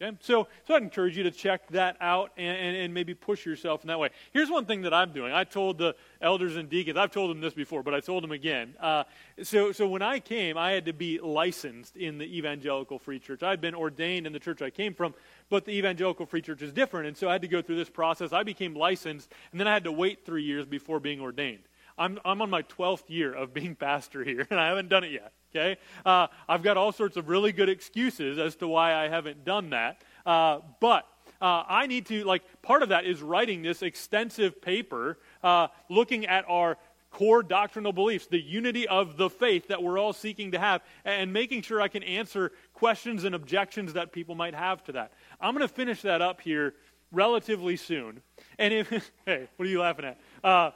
Okay? 0.00 0.16
So, 0.20 0.46
so 0.66 0.74
I'd 0.74 0.82
encourage 0.82 1.16
you 1.16 1.24
to 1.24 1.30
check 1.30 1.68
that 1.68 1.96
out 2.00 2.30
and, 2.36 2.56
and, 2.56 2.76
and, 2.76 2.94
maybe 2.94 3.14
push 3.14 3.44
yourself 3.44 3.82
in 3.82 3.88
that 3.88 3.98
way. 3.98 4.10
Here's 4.32 4.48
one 4.48 4.64
thing 4.64 4.82
that 4.82 4.94
I'm 4.94 5.12
doing. 5.12 5.32
I 5.32 5.44
told 5.44 5.78
the 5.78 5.96
elders 6.20 6.56
and 6.56 6.68
deacons, 6.68 6.96
I've 6.96 7.10
told 7.10 7.30
them 7.30 7.40
this 7.40 7.54
before, 7.54 7.82
but 7.82 7.94
I 7.94 8.00
told 8.00 8.22
them 8.22 8.30
again. 8.30 8.74
Uh, 8.80 9.04
so, 9.42 9.72
so 9.72 9.88
when 9.88 10.02
I 10.02 10.20
came, 10.20 10.56
I 10.56 10.72
had 10.72 10.86
to 10.86 10.92
be 10.92 11.18
licensed 11.18 11.96
in 11.96 12.18
the 12.18 12.24
Evangelical 12.24 12.98
Free 12.98 13.18
Church. 13.18 13.42
I 13.42 13.50
had 13.50 13.60
been 13.60 13.74
ordained 13.74 14.26
in 14.26 14.32
the 14.32 14.38
church 14.38 14.62
I 14.62 14.70
came 14.70 14.94
from, 14.94 15.14
but 15.48 15.64
the 15.64 15.72
Evangelical 15.72 16.26
Free 16.26 16.42
Church 16.42 16.62
is 16.62 16.72
different. 16.72 17.08
And 17.08 17.16
so 17.16 17.28
I 17.28 17.32
had 17.32 17.42
to 17.42 17.48
go 17.48 17.60
through 17.60 17.76
this 17.76 17.90
process. 17.90 18.32
I 18.32 18.44
became 18.44 18.74
licensed, 18.74 19.32
and 19.50 19.60
then 19.60 19.66
I 19.66 19.74
had 19.74 19.84
to 19.84 19.92
wait 19.92 20.24
three 20.24 20.44
years 20.44 20.64
before 20.64 21.00
being 21.00 21.20
ordained. 21.20 21.62
I'm, 21.96 22.20
I'm 22.24 22.40
on 22.40 22.50
my 22.50 22.62
12th 22.62 23.08
year 23.08 23.34
of 23.34 23.52
being 23.52 23.74
pastor 23.76 24.22
here, 24.22 24.46
and 24.48 24.60
I 24.60 24.68
haven't 24.68 24.88
done 24.88 25.02
it 25.02 25.10
yet. 25.10 25.32
Okay? 25.54 25.76
Uh, 26.04 26.28
I've 26.48 26.62
got 26.62 26.76
all 26.76 26.92
sorts 26.92 27.16
of 27.16 27.28
really 27.28 27.52
good 27.52 27.68
excuses 27.68 28.38
as 28.38 28.56
to 28.56 28.68
why 28.68 28.94
I 28.94 29.08
haven't 29.08 29.44
done 29.44 29.70
that. 29.70 30.02
Uh, 30.26 30.60
but 30.80 31.06
uh, 31.40 31.64
I 31.68 31.86
need 31.86 32.06
to, 32.06 32.24
like, 32.24 32.42
part 32.62 32.82
of 32.82 32.90
that 32.90 33.04
is 33.04 33.22
writing 33.22 33.62
this 33.62 33.82
extensive 33.82 34.60
paper 34.60 35.18
uh, 35.42 35.68
looking 35.88 36.26
at 36.26 36.44
our 36.48 36.76
core 37.10 37.42
doctrinal 37.42 37.92
beliefs, 37.92 38.26
the 38.26 38.40
unity 38.40 38.86
of 38.86 39.16
the 39.16 39.30
faith 39.30 39.68
that 39.68 39.82
we're 39.82 39.98
all 39.98 40.12
seeking 40.12 40.52
to 40.52 40.58
have, 40.58 40.82
and 41.04 41.32
making 41.32 41.62
sure 41.62 41.80
I 41.80 41.88
can 41.88 42.02
answer 42.02 42.52
questions 42.74 43.24
and 43.24 43.34
objections 43.34 43.94
that 43.94 44.12
people 44.12 44.34
might 44.34 44.54
have 44.54 44.84
to 44.84 44.92
that. 44.92 45.12
I'm 45.40 45.54
going 45.54 45.66
to 45.66 45.72
finish 45.72 46.02
that 46.02 46.20
up 46.20 46.40
here 46.40 46.74
relatively 47.10 47.76
soon. 47.76 48.20
And 48.58 48.74
if, 48.74 48.90
hey, 49.26 49.48
what 49.56 49.66
are 49.66 49.70
you 49.70 49.80
laughing 49.80 50.04
at? 50.04 50.74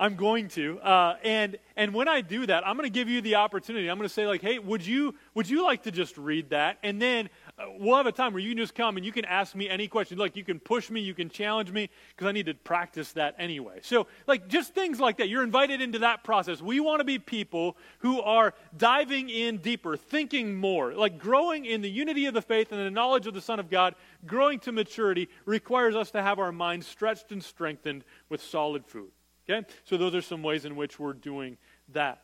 I'm 0.00 0.16
going 0.16 0.48
to. 0.48 0.80
Uh, 0.80 1.16
and 1.22 1.58
and 1.76 1.92
when 1.92 2.08
I 2.08 2.22
do 2.22 2.46
that, 2.46 2.66
I'm 2.66 2.76
going 2.76 2.88
to 2.88 2.92
give 2.92 3.10
you 3.10 3.20
the 3.20 3.34
opportunity. 3.34 3.90
I'm 3.90 3.98
going 3.98 4.08
to 4.08 4.12
say 4.14 4.26
like, 4.26 4.40
hey, 4.40 4.58
would 4.58 4.84
you 4.84 5.14
would 5.34 5.48
you 5.48 5.62
like 5.62 5.82
to 5.82 5.90
just 5.90 6.16
read 6.16 6.50
that? 6.50 6.78
And 6.82 7.00
then 7.02 7.28
uh, 7.58 7.66
we'll 7.78 7.98
have 7.98 8.06
a 8.06 8.12
time 8.12 8.32
where 8.32 8.40
you 8.40 8.48
can 8.52 8.58
just 8.58 8.74
come 8.74 8.96
and 8.96 9.04
you 9.04 9.12
can 9.12 9.26
ask 9.26 9.54
me 9.54 9.68
any 9.68 9.88
question. 9.88 10.16
Like 10.16 10.36
you 10.36 10.44
can 10.44 10.58
push 10.58 10.88
me, 10.88 11.02
you 11.02 11.12
can 11.12 11.28
challenge 11.28 11.70
me 11.70 11.90
because 12.16 12.26
I 12.26 12.32
need 12.32 12.46
to 12.46 12.54
practice 12.54 13.12
that 13.12 13.34
anyway. 13.38 13.80
So 13.82 14.06
like 14.26 14.48
just 14.48 14.74
things 14.74 15.00
like 15.00 15.18
that. 15.18 15.28
You're 15.28 15.44
invited 15.44 15.82
into 15.82 15.98
that 15.98 16.24
process. 16.24 16.62
We 16.62 16.80
want 16.80 17.00
to 17.00 17.04
be 17.04 17.18
people 17.18 17.76
who 17.98 18.22
are 18.22 18.54
diving 18.74 19.28
in 19.28 19.58
deeper, 19.58 19.98
thinking 19.98 20.56
more, 20.56 20.94
like 20.94 21.18
growing 21.18 21.66
in 21.66 21.82
the 21.82 21.90
unity 21.90 22.24
of 22.24 22.32
the 22.32 22.40
faith 22.40 22.72
and 22.72 22.80
the 22.80 22.90
knowledge 22.90 23.26
of 23.26 23.34
the 23.34 23.42
Son 23.42 23.60
of 23.60 23.68
God. 23.68 23.94
Growing 24.26 24.60
to 24.60 24.72
maturity 24.72 25.28
requires 25.44 25.94
us 25.94 26.10
to 26.12 26.22
have 26.22 26.38
our 26.38 26.52
minds 26.52 26.86
stretched 26.86 27.32
and 27.32 27.44
strengthened 27.44 28.02
with 28.30 28.42
solid 28.42 28.86
food. 28.86 29.10
Okay? 29.50 29.66
So 29.84 29.96
those 29.96 30.14
are 30.14 30.22
some 30.22 30.42
ways 30.42 30.64
in 30.64 30.76
which 30.76 30.98
we're 30.98 31.12
doing 31.12 31.58
that. 31.92 32.22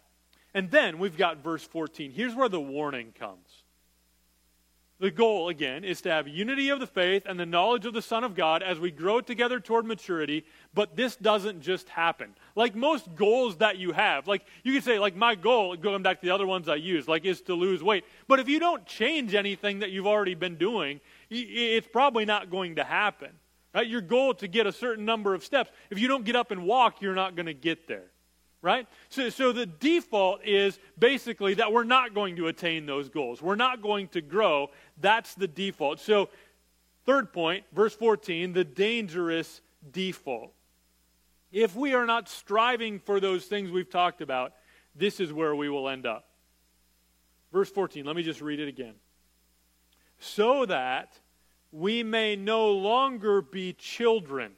And 0.54 0.70
then 0.70 0.98
we've 0.98 1.16
got 1.16 1.42
verse 1.42 1.64
14. 1.64 2.12
Here's 2.12 2.34
where 2.34 2.48
the 2.48 2.60
warning 2.60 3.12
comes. 3.18 3.64
The 4.98 5.10
goal, 5.10 5.50
again, 5.50 5.84
is 5.84 6.00
to 6.02 6.10
have 6.10 6.26
unity 6.26 6.70
of 6.70 6.80
the 6.80 6.86
faith 6.86 7.24
and 7.26 7.38
the 7.38 7.44
knowledge 7.44 7.84
of 7.84 7.92
the 7.92 8.00
Son 8.00 8.24
of 8.24 8.34
God 8.34 8.62
as 8.62 8.80
we 8.80 8.90
grow 8.90 9.20
together 9.20 9.60
toward 9.60 9.84
maturity, 9.84 10.46
but 10.72 10.96
this 10.96 11.16
doesn't 11.16 11.60
just 11.60 11.90
happen. 11.90 12.34
Like 12.54 12.74
most 12.74 13.14
goals 13.14 13.58
that 13.58 13.76
you 13.76 13.92
have, 13.92 14.26
like 14.26 14.46
you 14.62 14.72
could 14.72 14.84
say, 14.84 14.98
like 14.98 15.14
my 15.14 15.34
goal, 15.34 15.76
going 15.76 16.02
back 16.02 16.20
to 16.20 16.26
the 16.26 16.32
other 16.32 16.46
ones 16.46 16.66
I 16.66 16.76
use, 16.76 17.06
like 17.06 17.26
is 17.26 17.42
to 17.42 17.54
lose 17.54 17.82
weight. 17.82 18.04
But 18.26 18.40
if 18.40 18.48
you 18.48 18.58
don't 18.58 18.86
change 18.86 19.34
anything 19.34 19.80
that 19.80 19.90
you've 19.90 20.06
already 20.06 20.34
been 20.34 20.56
doing, 20.56 21.00
it's 21.28 21.88
probably 21.88 22.24
not 22.24 22.50
going 22.50 22.76
to 22.76 22.84
happen. 22.84 23.32
Right? 23.76 23.86
Your 23.86 24.00
goal 24.00 24.32
to 24.36 24.48
get 24.48 24.66
a 24.66 24.72
certain 24.72 25.04
number 25.04 25.34
of 25.34 25.44
steps. 25.44 25.70
If 25.90 25.98
you 25.98 26.08
don't 26.08 26.24
get 26.24 26.34
up 26.34 26.50
and 26.50 26.64
walk, 26.64 27.02
you're 27.02 27.14
not 27.14 27.36
going 27.36 27.44
to 27.44 27.52
get 27.52 27.86
there. 27.86 28.06
Right? 28.62 28.88
So, 29.10 29.28
so 29.28 29.52
the 29.52 29.66
default 29.66 30.42
is 30.46 30.78
basically 30.98 31.52
that 31.54 31.70
we're 31.70 31.84
not 31.84 32.14
going 32.14 32.36
to 32.36 32.46
attain 32.46 32.86
those 32.86 33.10
goals. 33.10 33.42
We're 33.42 33.54
not 33.54 33.82
going 33.82 34.08
to 34.08 34.22
grow. 34.22 34.70
That's 34.98 35.34
the 35.34 35.46
default. 35.46 36.00
So, 36.00 36.30
third 37.04 37.34
point, 37.34 37.64
verse 37.74 37.94
14, 37.94 38.54
the 38.54 38.64
dangerous 38.64 39.60
default. 39.92 40.54
If 41.52 41.76
we 41.76 41.92
are 41.92 42.06
not 42.06 42.30
striving 42.30 42.98
for 42.98 43.20
those 43.20 43.44
things 43.44 43.70
we've 43.70 43.90
talked 43.90 44.22
about, 44.22 44.54
this 44.94 45.20
is 45.20 45.34
where 45.34 45.54
we 45.54 45.68
will 45.68 45.90
end 45.90 46.06
up. 46.06 46.30
Verse 47.52 47.68
14, 47.68 48.06
let 48.06 48.16
me 48.16 48.22
just 48.22 48.40
read 48.40 48.58
it 48.58 48.68
again. 48.68 48.94
So 50.18 50.64
that 50.64 51.18
we 51.76 52.02
may 52.02 52.34
no 52.34 52.70
longer 52.70 53.42
be 53.42 53.74
children, 53.74 54.52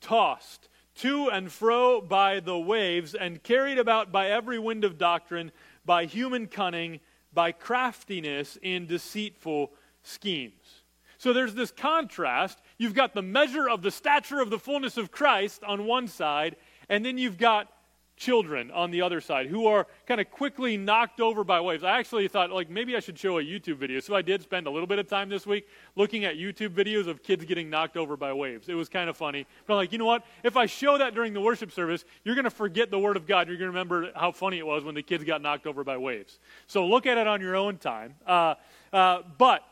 tossed 0.00 0.68
to 0.96 1.28
and 1.28 1.50
fro 1.50 2.00
by 2.00 2.40
the 2.40 2.58
waves 2.58 3.14
and 3.14 3.42
carried 3.44 3.78
about 3.78 4.10
by 4.10 4.30
every 4.30 4.58
wind 4.58 4.82
of 4.82 4.98
doctrine, 4.98 5.52
by 5.84 6.04
human 6.06 6.48
cunning, 6.48 6.98
by 7.32 7.52
craftiness 7.52 8.58
in 8.62 8.86
deceitful 8.86 9.72
schemes. 10.02 10.82
So 11.18 11.32
there's 11.32 11.54
this 11.54 11.70
contrast. 11.70 12.60
You've 12.78 12.94
got 12.94 13.14
the 13.14 13.22
measure 13.22 13.68
of 13.68 13.82
the 13.82 13.92
stature 13.92 14.40
of 14.40 14.50
the 14.50 14.58
fullness 14.58 14.96
of 14.96 15.12
Christ 15.12 15.62
on 15.62 15.86
one 15.86 16.08
side, 16.08 16.56
and 16.88 17.04
then 17.04 17.16
you've 17.16 17.38
got 17.38 17.68
children 18.16 18.70
on 18.70 18.90
the 18.90 19.02
other 19.02 19.20
side 19.20 19.46
who 19.46 19.66
are 19.66 19.86
kind 20.06 20.20
of 20.20 20.30
quickly 20.30 20.76
knocked 20.76 21.20
over 21.20 21.42
by 21.42 21.60
waves. 21.60 21.82
I 21.82 21.98
actually 21.98 22.28
thought, 22.28 22.50
like, 22.50 22.70
maybe 22.70 22.96
I 22.96 23.00
should 23.00 23.18
show 23.18 23.38
a 23.38 23.42
YouTube 23.42 23.76
video. 23.76 24.00
So 24.00 24.14
I 24.14 24.22
did 24.22 24.42
spend 24.42 24.66
a 24.66 24.70
little 24.70 24.86
bit 24.86 24.98
of 24.98 25.08
time 25.08 25.28
this 25.28 25.46
week 25.46 25.66
looking 25.96 26.24
at 26.24 26.36
YouTube 26.36 26.70
videos 26.70 27.08
of 27.08 27.22
kids 27.22 27.44
getting 27.44 27.68
knocked 27.68 27.96
over 27.96 28.16
by 28.16 28.32
waves. 28.32 28.68
It 28.68 28.74
was 28.74 28.88
kind 28.88 29.10
of 29.10 29.16
funny. 29.16 29.46
But 29.66 29.74
I'm 29.74 29.78
like, 29.78 29.92
you 29.92 29.98
know 29.98 30.04
what? 30.04 30.24
If 30.44 30.56
I 30.56 30.66
show 30.66 30.98
that 30.98 31.14
during 31.14 31.32
the 31.32 31.40
worship 31.40 31.72
service, 31.72 32.04
you're 32.22 32.36
going 32.36 32.44
to 32.44 32.50
forget 32.50 32.90
the 32.90 32.98
Word 32.98 33.16
of 33.16 33.26
God. 33.26 33.48
You're 33.48 33.56
going 33.56 33.72
to 33.72 33.78
remember 33.78 34.10
how 34.14 34.30
funny 34.30 34.58
it 34.58 34.66
was 34.66 34.84
when 34.84 34.94
the 34.94 35.02
kids 35.02 35.24
got 35.24 35.42
knocked 35.42 35.66
over 35.66 35.82
by 35.82 35.96
waves. 35.96 36.38
So 36.66 36.86
look 36.86 37.06
at 37.06 37.18
it 37.18 37.26
on 37.26 37.40
your 37.40 37.56
own 37.56 37.78
time. 37.78 38.14
Uh, 38.26 38.54
uh, 38.92 39.22
but 39.38 39.64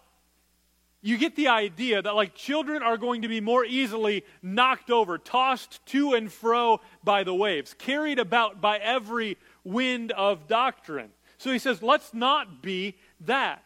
you 1.03 1.19
get 1.19 1.35
the 1.35 1.49
idea 1.49 2.01
that 2.01 2.15
like 2.15 2.35
children 2.35 2.83
are 2.83 2.97
going 2.97 3.23
to 3.23 3.29
be 3.29 3.41
more 3.41 3.65
easily 3.65 4.25
knocked 4.41 4.91
over, 4.91 5.19
tossed 5.19 5.85
to 5.87 6.15
and 6.15 6.33
fro 6.33 6.81
by 7.03 7.25
the 7.25 7.35
waves, 7.35 7.75
carried 7.75 8.21
about 8.21 8.61
by 8.61 8.79
every 8.79 9.37
wind 9.65 10.13
of 10.13 10.47
doctrine. 10.47 11.11
So 11.39 11.53
he 11.53 11.59
says, 11.59 11.83
let's 11.83 12.15
not 12.15 12.63
be 12.63 12.95
that. 13.23 13.65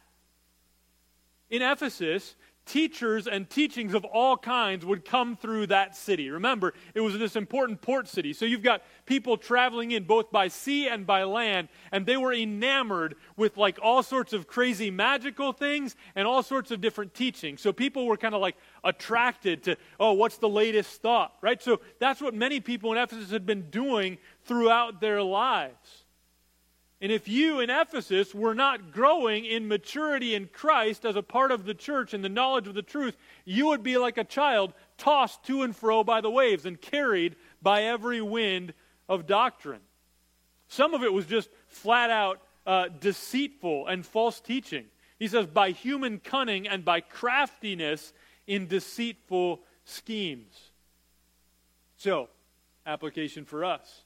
In 1.50 1.60
Ephesus, 1.60 2.34
teachers 2.66 3.26
and 3.26 3.48
teachings 3.48 3.94
of 3.94 4.04
all 4.04 4.36
kinds 4.36 4.84
would 4.84 5.04
come 5.04 5.36
through 5.36 5.68
that 5.68 5.96
city. 5.96 6.28
Remember, 6.28 6.74
it 6.94 7.00
was 7.00 7.16
this 7.18 7.36
important 7.36 7.80
port 7.80 8.08
city. 8.08 8.32
So 8.32 8.44
you've 8.44 8.62
got 8.62 8.82
people 9.06 9.36
traveling 9.36 9.92
in 9.92 10.04
both 10.04 10.30
by 10.30 10.48
sea 10.48 10.88
and 10.88 11.06
by 11.06 11.22
land, 11.22 11.68
and 11.92 12.04
they 12.04 12.16
were 12.16 12.32
enamored 12.32 13.14
with 13.36 13.56
like 13.56 13.78
all 13.80 14.02
sorts 14.02 14.32
of 14.32 14.46
crazy 14.46 14.90
magical 14.90 15.52
things 15.52 15.96
and 16.14 16.26
all 16.26 16.42
sorts 16.42 16.70
of 16.70 16.80
different 16.80 17.14
teachings. 17.14 17.60
So 17.60 17.72
people 17.72 18.06
were 18.06 18.16
kind 18.16 18.34
of 18.34 18.40
like 18.40 18.56
attracted 18.84 19.62
to, 19.64 19.76
oh, 19.98 20.12
what's 20.12 20.38
the 20.38 20.48
latest 20.48 21.00
thought, 21.00 21.34
right? 21.40 21.62
So 21.62 21.80
that's 22.00 22.20
what 22.20 22.34
many 22.34 22.60
people 22.60 22.92
in 22.92 22.98
Ephesus 22.98 23.30
had 23.30 23.46
been 23.46 23.70
doing 23.70 24.18
throughout 24.44 25.00
their 25.00 25.22
lives. 25.22 26.04
And 27.00 27.12
if 27.12 27.28
you 27.28 27.60
in 27.60 27.68
Ephesus 27.68 28.34
were 28.34 28.54
not 28.54 28.90
growing 28.90 29.44
in 29.44 29.68
maturity 29.68 30.34
in 30.34 30.48
Christ 30.50 31.04
as 31.04 31.14
a 31.14 31.22
part 31.22 31.52
of 31.52 31.66
the 31.66 31.74
church 31.74 32.14
and 32.14 32.24
the 32.24 32.30
knowledge 32.30 32.66
of 32.66 32.74
the 32.74 32.82
truth, 32.82 33.16
you 33.44 33.66
would 33.66 33.82
be 33.82 33.98
like 33.98 34.16
a 34.16 34.24
child 34.24 34.72
tossed 34.96 35.44
to 35.44 35.62
and 35.62 35.76
fro 35.76 36.04
by 36.04 36.22
the 36.22 36.30
waves 36.30 36.64
and 36.64 36.80
carried 36.80 37.36
by 37.60 37.82
every 37.82 38.22
wind 38.22 38.72
of 39.08 39.26
doctrine. 39.26 39.82
Some 40.68 40.94
of 40.94 41.02
it 41.02 41.12
was 41.12 41.26
just 41.26 41.50
flat 41.68 42.10
out 42.10 42.40
uh, 42.66 42.88
deceitful 42.88 43.86
and 43.86 44.04
false 44.04 44.40
teaching. 44.40 44.86
He 45.18 45.28
says, 45.28 45.46
by 45.46 45.70
human 45.70 46.18
cunning 46.18 46.66
and 46.66 46.84
by 46.84 47.00
craftiness 47.00 48.14
in 48.46 48.68
deceitful 48.68 49.60
schemes. 49.84 50.70
So, 51.98 52.28
application 52.86 53.44
for 53.44 53.64
us 53.64 54.02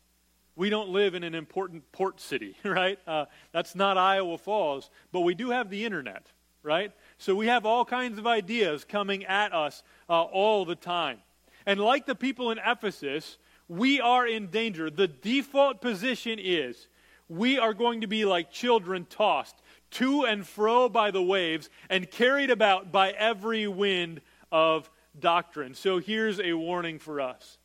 we 0.57 0.71
don't 0.71 0.91
live 0.91 1.15
in 1.15 1.23
an 1.25 1.35
important 1.35 1.91
port 1.93 2.21
city, 2.21 2.57
right? 2.65 2.99
Uh, 3.07 3.27
that's 3.53 3.75
not 3.75 3.97
Iowa 3.97 4.39
Falls, 4.39 4.91
but 5.13 5.21
we 5.21 5.35
do 5.35 5.51
have 5.51 5.71
the 5.71 5.85
internet, 5.85 6.27
right? 6.63 6.93
So 7.19 7.35
we 7.35 7.47
have 7.47 7.67
all 7.67 7.85
kinds 7.85 8.19
of 8.19 8.27
ideas 8.27 8.85
coming 8.85 9.25
at 9.25 9.53
us 9.53 9.83
uh, 10.09 10.23
all 10.23 10.65
the 10.65 10.75
time. 10.75 11.19
And 11.67 11.81
like 11.81 12.07
the 12.07 12.15
people 12.15 12.51
in 12.51 12.59
Ephesus, 12.65 13.39
we 13.69 14.01
are 14.01 14.27
in 14.27 14.49
danger. 14.49 14.91
The 14.91 15.09
default 15.09 15.81
position 15.81 16.39
is 16.41 16.89
we 17.29 17.59
are 17.59 17.75
going 17.75 18.01
to 18.01 18.07
be 18.07 18.25
like 18.25 18.51
children 18.51 19.07
tossed 19.09 19.63
to 19.93 20.25
and 20.25 20.47
fro 20.47 20.89
by 20.89 21.11
the 21.11 21.23
waves 21.23 21.71
and 21.89 22.11
carried 22.11 22.51
about 22.51 22.91
by 22.91 23.11
every 23.11 23.69
wind 23.69 24.21
of 24.51 24.91
doctrine. 25.19 25.75
So 25.75 25.99
here's 25.99 26.41
a 26.41 26.55
warning 26.55 26.99
for 26.99 27.21
us 27.21 27.59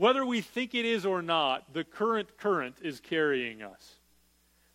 whether 0.00 0.24
we 0.24 0.40
think 0.40 0.74
it 0.74 0.86
is 0.86 1.04
or 1.04 1.20
not, 1.20 1.74
the 1.74 1.84
current 1.84 2.38
current 2.38 2.74
is 2.80 3.00
carrying 3.00 3.60
us. 3.60 3.96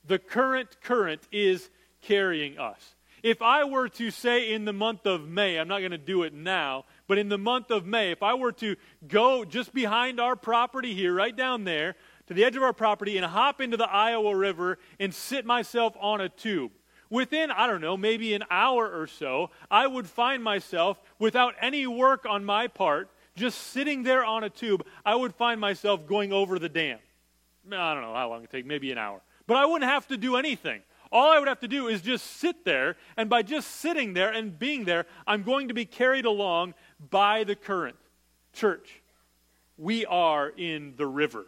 The 0.05 0.19
current 0.19 0.77
current 0.83 1.23
is 1.31 1.67
carrying 2.03 2.59
us. 2.59 2.93
If 3.23 3.41
I 3.41 3.63
were 3.63 3.89
to 3.89 4.11
say 4.11 4.53
in 4.53 4.65
the 4.65 4.71
month 4.71 5.07
of 5.07 5.27
May, 5.27 5.57
I'm 5.57 5.67
not 5.67 5.79
going 5.79 5.89
to 5.89 5.97
do 5.97 6.21
it 6.21 6.33
now, 6.35 6.85
but 7.07 7.17
in 7.17 7.29
the 7.29 7.39
month 7.39 7.71
of 7.71 7.87
May, 7.87 8.11
if 8.11 8.21
I 8.21 8.35
were 8.35 8.51
to 8.51 8.75
go 9.07 9.43
just 9.43 9.73
behind 9.73 10.19
our 10.19 10.35
property 10.35 10.93
here, 10.93 11.15
right 11.15 11.35
down 11.35 11.63
there, 11.63 11.95
to 12.27 12.35
the 12.35 12.43
edge 12.43 12.55
of 12.55 12.61
our 12.61 12.71
property, 12.71 13.17
and 13.17 13.25
hop 13.25 13.61
into 13.61 13.77
the 13.77 13.89
Iowa 13.89 14.35
River 14.35 14.77
and 14.99 15.11
sit 15.11 15.43
myself 15.43 15.97
on 15.99 16.21
a 16.21 16.29
tube, 16.29 16.71
within, 17.09 17.49
I 17.49 17.65
don't 17.65 17.81
know, 17.81 17.97
maybe 17.97 18.35
an 18.35 18.43
hour 18.51 18.87
or 18.87 19.07
so, 19.07 19.49
I 19.71 19.87
would 19.87 20.05
find 20.05 20.43
myself, 20.43 21.01
without 21.17 21.55
any 21.59 21.87
work 21.87 22.27
on 22.29 22.45
my 22.45 22.67
part, 22.67 23.09
just 23.35 23.59
sitting 23.67 24.03
there 24.03 24.23
on 24.23 24.43
a 24.43 24.49
tube, 24.49 24.85
I 25.05 25.15
would 25.15 25.35
find 25.35 25.59
myself 25.59 26.07
going 26.07 26.31
over 26.31 26.57
the 26.59 26.69
dam. 26.69 26.99
I 27.71 27.93
don't 27.93 28.03
know 28.03 28.13
how 28.13 28.29
long 28.29 28.43
it 28.43 28.51
take, 28.51 28.65
maybe 28.65 28.91
an 28.91 28.97
hour. 28.97 29.21
But 29.47 29.57
I 29.57 29.65
wouldn't 29.65 29.89
have 29.89 30.07
to 30.07 30.17
do 30.17 30.35
anything. 30.35 30.81
All 31.11 31.31
I 31.31 31.39
would 31.39 31.47
have 31.47 31.59
to 31.61 31.67
do 31.67 31.87
is 31.87 32.01
just 32.01 32.25
sit 32.37 32.65
there, 32.65 32.97
and 33.15 33.29
by 33.29 33.41
just 33.41 33.71
sitting 33.71 34.13
there 34.13 34.31
and 34.31 34.57
being 34.57 34.85
there, 34.85 35.05
I'm 35.25 35.43
going 35.43 35.67
to 35.67 35.73
be 35.73 35.85
carried 35.85 36.25
along 36.25 36.73
by 37.09 37.43
the 37.43 37.55
current. 37.55 37.95
Church, 38.53 39.01
we 39.77 40.05
are 40.05 40.49
in 40.49 40.95
the 40.97 41.05
river. 41.05 41.45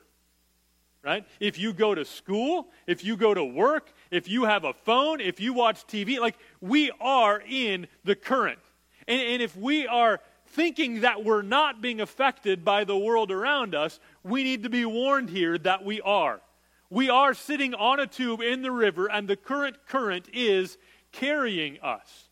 Right? 1.04 1.26
If 1.40 1.58
you 1.58 1.72
go 1.74 1.96
to 1.96 2.04
school, 2.04 2.68
if 2.86 3.04
you 3.06 3.16
go 3.16 3.34
to 3.34 3.44
work, 3.44 3.94
if 4.12 4.28
you 4.28 4.44
have 4.44 4.66
a 4.66 4.74
phone, 4.74 5.22
if 5.22 5.40
you 5.40 5.54
watch 5.54 5.88
TV, 5.88 6.20
like 6.20 6.38
we 6.60 6.92
are 7.00 7.42
in 7.48 7.88
the 8.04 8.16
current. 8.16 8.60
And, 9.08 9.22
and 9.22 9.42
if 9.42 9.56
we 9.56 9.88
are 9.88 10.20
thinking 10.48 11.02
that 11.02 11.24
we're 11.24 11.42
not 11.42 11.82
being 11.82 12.02
affected 12.02 12.66
by 12.66 12.84
the 12.84 12.98
world 12.98 13.32
around 13.32 13.76
us, 13.76 14.00
we 14.24 14.44
need 14.44 14.64
to 14.64 14.70
be 14.70 14.86
warned 14.86 15.30
here 15.30 15.58
that 15.60 15.84
we 15.84 16.02
are. 16.02 16.42
We 16.90 17.10
are 17.10 17.34
sitting 17.34 17.74
on 17.74 18.00
a 18.00 18.08
tube 18.08 18.42
in 18.42 18.62
the 18.62 18.72
river, 18.72 19.08
and 19.08 19.28
the 19.28 19.36
current 19.36 19.78
current 19.88 20.30
is 20.34 20.78
carrying 21.12 21.80
us. 21.82 22.30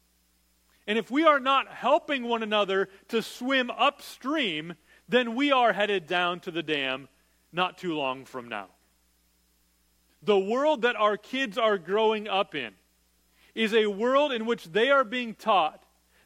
And 0.88 0.98
if 0.98 1.10
we 1.10 1.26
are 1.26 1.40
not 1.40 1.68
helping 1.68 2.24
one 2.24 2.44
another 2.44 2.90
to 3.10 3.22
swim 3.22 3.70
upstream, 3.72 4.76
then 5.10 5.36
we 5.36 5.52
are 5.52 5.74
headed 5.74 6.08
down 6.08 6.40
to 6.42 6.52
the 6.52 6.64
dam 6.64 7.08
not 7.52 7.78
too 7.78 7.96
long 7.96 8.26
from 8.26 8.48
now. 8.48 8.68
The 10.22 10.38
world 10.38 10.82
that 10.84 10.96
our 10.96 11.18
kids 11.18 11.58
are 11.58 11.78
growing 11.78 12.28
up 12.28 12.56
in 12.56 12.74
is 13.54 13.74
a 13.74 13.88
world 13.88 14.32
in 14.32 14.46
which 14.46 14.66
they 14.66 14.90
are 14.90 15.04
being 15.04 15.34
taught 15.34 15.85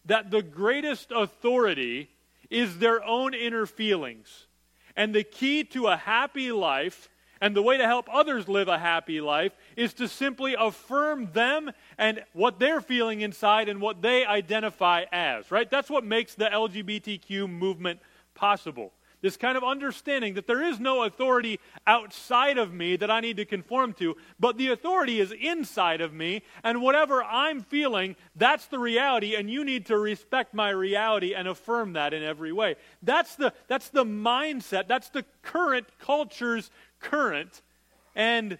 that 0.10 0.32
the 0.32 0.41
greatest 0.41 1.12
authority 1.15 2.10
is 2.50 2.80
their 2.80 3.04
own 3.04 3.34
inner 3.34 3.65
feelings. 3.65 4.48
And 4.95 5.13
the 5.13 5.24
key 5.24 5.63
to 5.65 5.88
a 5.88 5.95
happy 5.95 6.52
life 6.52 7.10
and 7.39 7.56
the 7.56 7.62
way 7.62 7.78
to 7.78 7.86
help 7.86 8.10
others 8.12 8.48
live 8.48 8.67
a 8.67 8.78
happy 8.78 9.22
life 9.22 9.54
is 9.78 9.93
to 9.93 10.08
simply 10.08 10.56
affirm 10.60 11.32
them 11.32 11.72
and 11.98 12.24
what 12.34 12.60
they're 12.60 12.82
feeling 12.82 13.22
inside 13.22 13.69
and 13.69 13.80
what 13.80 14.02
they 14.02 14.26
identify 14.26 15.06
as, 15.12 15.50
right? 15.52 15.69
That's 15.69 15.89
what 15.89 16.04
makes 16.04 16.36
the 16.36 16.45
LGBTQ 16.45 17.48
movement 17.48 18.00
possible. 18.34 18.91
This 19.21 19.36
kind 19.36 19.58
of 19.58 19.63
understanding 19.63 20.36
that 20.36 20.47
there 20.47 20.63
is 20.63 20.79
no 20.79 21.03
authority 21.03 21.60
outside 21.86 22.58
of 22.58 22.73
me 22.73 22.95
that 22.95 23.12
I 23.12 23.19
need 23.19 23.38
to 23.38 23.45
conform 23.45 23.93
to, 23.93 24.15
but 24.39 24.58
the 24.58 24.69
authority 24.69 25.19
is 25.19 25.34
inside 25.34 25.99
of 25.99 26.13
me, 26.13 26.43
and 26.63 26.82
whatever 26.82 27.23
I'm 27.23 27.62
feeling, 27.62 28.15
that's 28.36 28.67
the 28.67 28.79
reality, 28.79 29.36
and 29.36 29.49
you 29.49 29.65
need 29.65 29.88
to 29.88 29.97
respect 29.97 30.53
my 30.53 30.69
reality 30.69 31.34
and 31.34 31.47
affirm 31.47 31.93
that 31.93 32.13
in 32.13 32.23
every 32.23 32.53
way. 32.53 32.75
That's 33.03 33.36
the, 33.36 33.53
that's 33.67 33.89
the 33.89 34.05
mindset, 34.05 34.88
that's 34.88 35.10
the 35.10 35.25
current 35.41 35.88
culture's 35.99 36.71
current. 36.99 37.62
And 38.15 38.58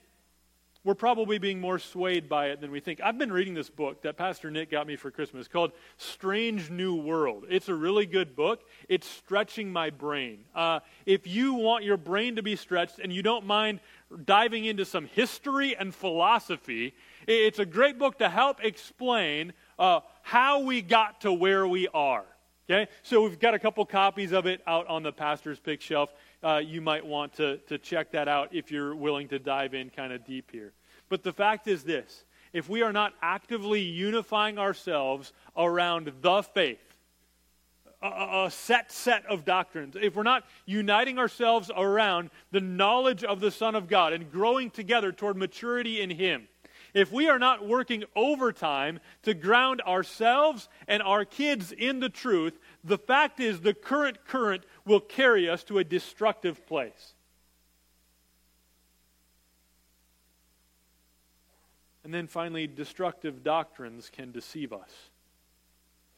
we're 0.90 0.96
probably 0.96 1.38
being 1.38 1.60
more 1.60 1.78
swayed 1.78 2.28
by 2.28 2.48
it 2.48 2.62
than 2.62 2.72
we 2.72 2.80
think. 2.80 3.00
I've 3.00 3.20
been 3.20 3.32
reading 3.32 3.54
this 3.54 3.70
book 3.70 4.02
that 4.02 4.18
Pastor 4.18 4.50
Nick 4.50 4.72
got 4.72 4.88
me 4.88 4.96
for 4.96 5.12
Christmas 5.12 5.48
called 5.48 5.72
Strange 5.98 6.72
New 6.72 6.96
World. 6.96 7.46
It's 7.48 7.70
a 7.70 7.76
really 7.76 8.08
good 8.08 8.36
book. 8.36 8.64
It's 8.88 9.06
stretching 9.06 9.72
my 9.72 9.92
brain. 9.92 10.46
Uh, 10.56 10.80
if 11.06 11.28
you 11.28 11.54
want 11.54 11.84
your 11.84 11.98
brain 11.98 12.38
to 12.38 12.42
be 12.42 12.56
stretched 12.56 12.98
and 12.98 13.14
you 13.14 13.22
don't 13.22 13.46
mind 13.46 13.82
diving 14.26 14.66
into 14.66 14.84
some 14.84 15.06
history 15.06 15.76
and 15.76 15.94
philosophy, 15.94 16.96
it's 17.28 17.60
a 17.60 17.68
great 17.68 18.00
book 18.00 18.18
to 18.18 18.28
help 18.28 18.58
explain 18.64 19.54
uh, 19.78 20.00
how 20.24 20.62
we 20.62 20.82
got 20.82 21.22
to 21.22 21.32
where 21.32 21.68
we 21.68 21.88
are. 21.94 22.26
Okay? 22.68 22.90
So 23.04 23.22
we've 23.22 23.40
got 23.40 23.54
a 23.54 23.60
couple 23.60 23.86
copies 23.86 24.32
of 24.32 24.48
it 24.48 24.62
out 24.66 24.88
on 24.88 25.04
the 25.04 25.12
pastor's 25.12 25.60
pick 25.60 25.82
shelf 25.82 26.12
uh, 26.44 26.62
you 26.66 26.82
might 26.82 27.06
want 27.06 27.34
to, 27.34 27.58
to 27.68 27.78
check 27.78 28.12
that 28.14 28.28
out 28.28 28.56
if 28.56 28.72
you're 28.72 28.96
willing 28.96 29.28
to 29.28 29.38
dive 29.38 29.76
in 29.76 29.92
kind 29.92 30.14
of 30.14 30.26
deep 30.26 30.50
here. 30.52 30.74
But 31.10 31.24
the 31.24 31.34
fact 31.34 31.68
is 31.68 31.84
this 31.84 32.24
if 32.54 32.70
we 32.70 32.82
are 32.82 32.94
not 32.94 33.14
actively 33.22 33.82
unifying 33.82 34.58
ourselves 34.58 35.34
around 35.58 36.12
the 36.22 36.44
faith, 36.44 36.80
a, 38.02 38.50
set 38.50 38.92
set 38.92 39.26
of 39.26 39.44
doctrines, 39.44 39.96
if 40.02 40.16
we're 40.16 40.24
not 40.24 40.46
uniting 40.66 41.20
ourselves 41.20 41.70
around 41.76 42.30
the 42.52 42.62
knowledge 42.62 43.24
of 43.24 43.40
the 43.40 43.52
Son 43.52 43.76
of 43.76 43.88
God 43.88 44.14
and 44.14 44.32
growing 44.32 44.70
together 44.70 45.12
toward 45.12 45.36
maturity 45.36 46.02
in 46.02 46.10
Him, 46.10 46.48
if 46.94 47.12
we 47.12 47.28
are 47.28 47.38
not 47.38 47.68
working 47.68 48.04
overtime 48.16 49.00
to 49.24 49.34
ground 49.34 49.82
ourselves 49.82 50.70
and 50.88 51.04
our 51.04 51.26
kids 51.26 51.72
in 51.72 52.00
the 52.00 52.10
truth, 52.10 52.58
the 52.84 52.98
fact 52.98 53.40
is 53.40 53.62
the 53.62 53.74
current 53.74 54.26
current 54.26 54.64
will 54.86 55.00
carry 55.00 55.50
us 55.50 55.64
to 55.66 55.78
a 55.78 55.84
destructive 55.84 56.66
place. 56.66 57.14
And 62.10 62.14
then 62.16 62.26
finally, 62.26 62.66
destructive 62.66 63.44
doctrines 63.44 64.10
can 64.10 64.32
deceive 64.32 64.74
us. 64.74 64.90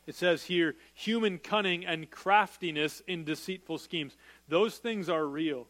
It 0.08 0.16
says 0.16 0.46
here, 0.46 0.76
human 0.94 1.38
cunning 1.38 1.86
and 1.86 2.10
craftiness 2.10 3.02
in 3.08 3.26
deceitful 3.26 3.78
schemes. 3.78 4.16
Those 4.48 4.78
things 4.78 5.10
are 5.10 5.26
real. 5.26 5.68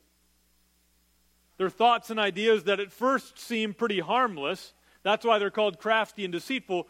They're 1.58 1.72
thoughts 1.72 2.12
and 2.12 2.20
ideas 2.20 2.66
that 2.66 2.80
at 2.80 2.92
first 2.92 3.40
seem 3.40 3.74
pretty 3.74 4.00
harmless. 4.00 4.74
That's 5.02 5.26
why 5.26 5.40
they're 5.40 5.50
called 5.50 5.80
crafty 5.80 6.24
and 6.24 6.32
deceitful. 6.32 6.88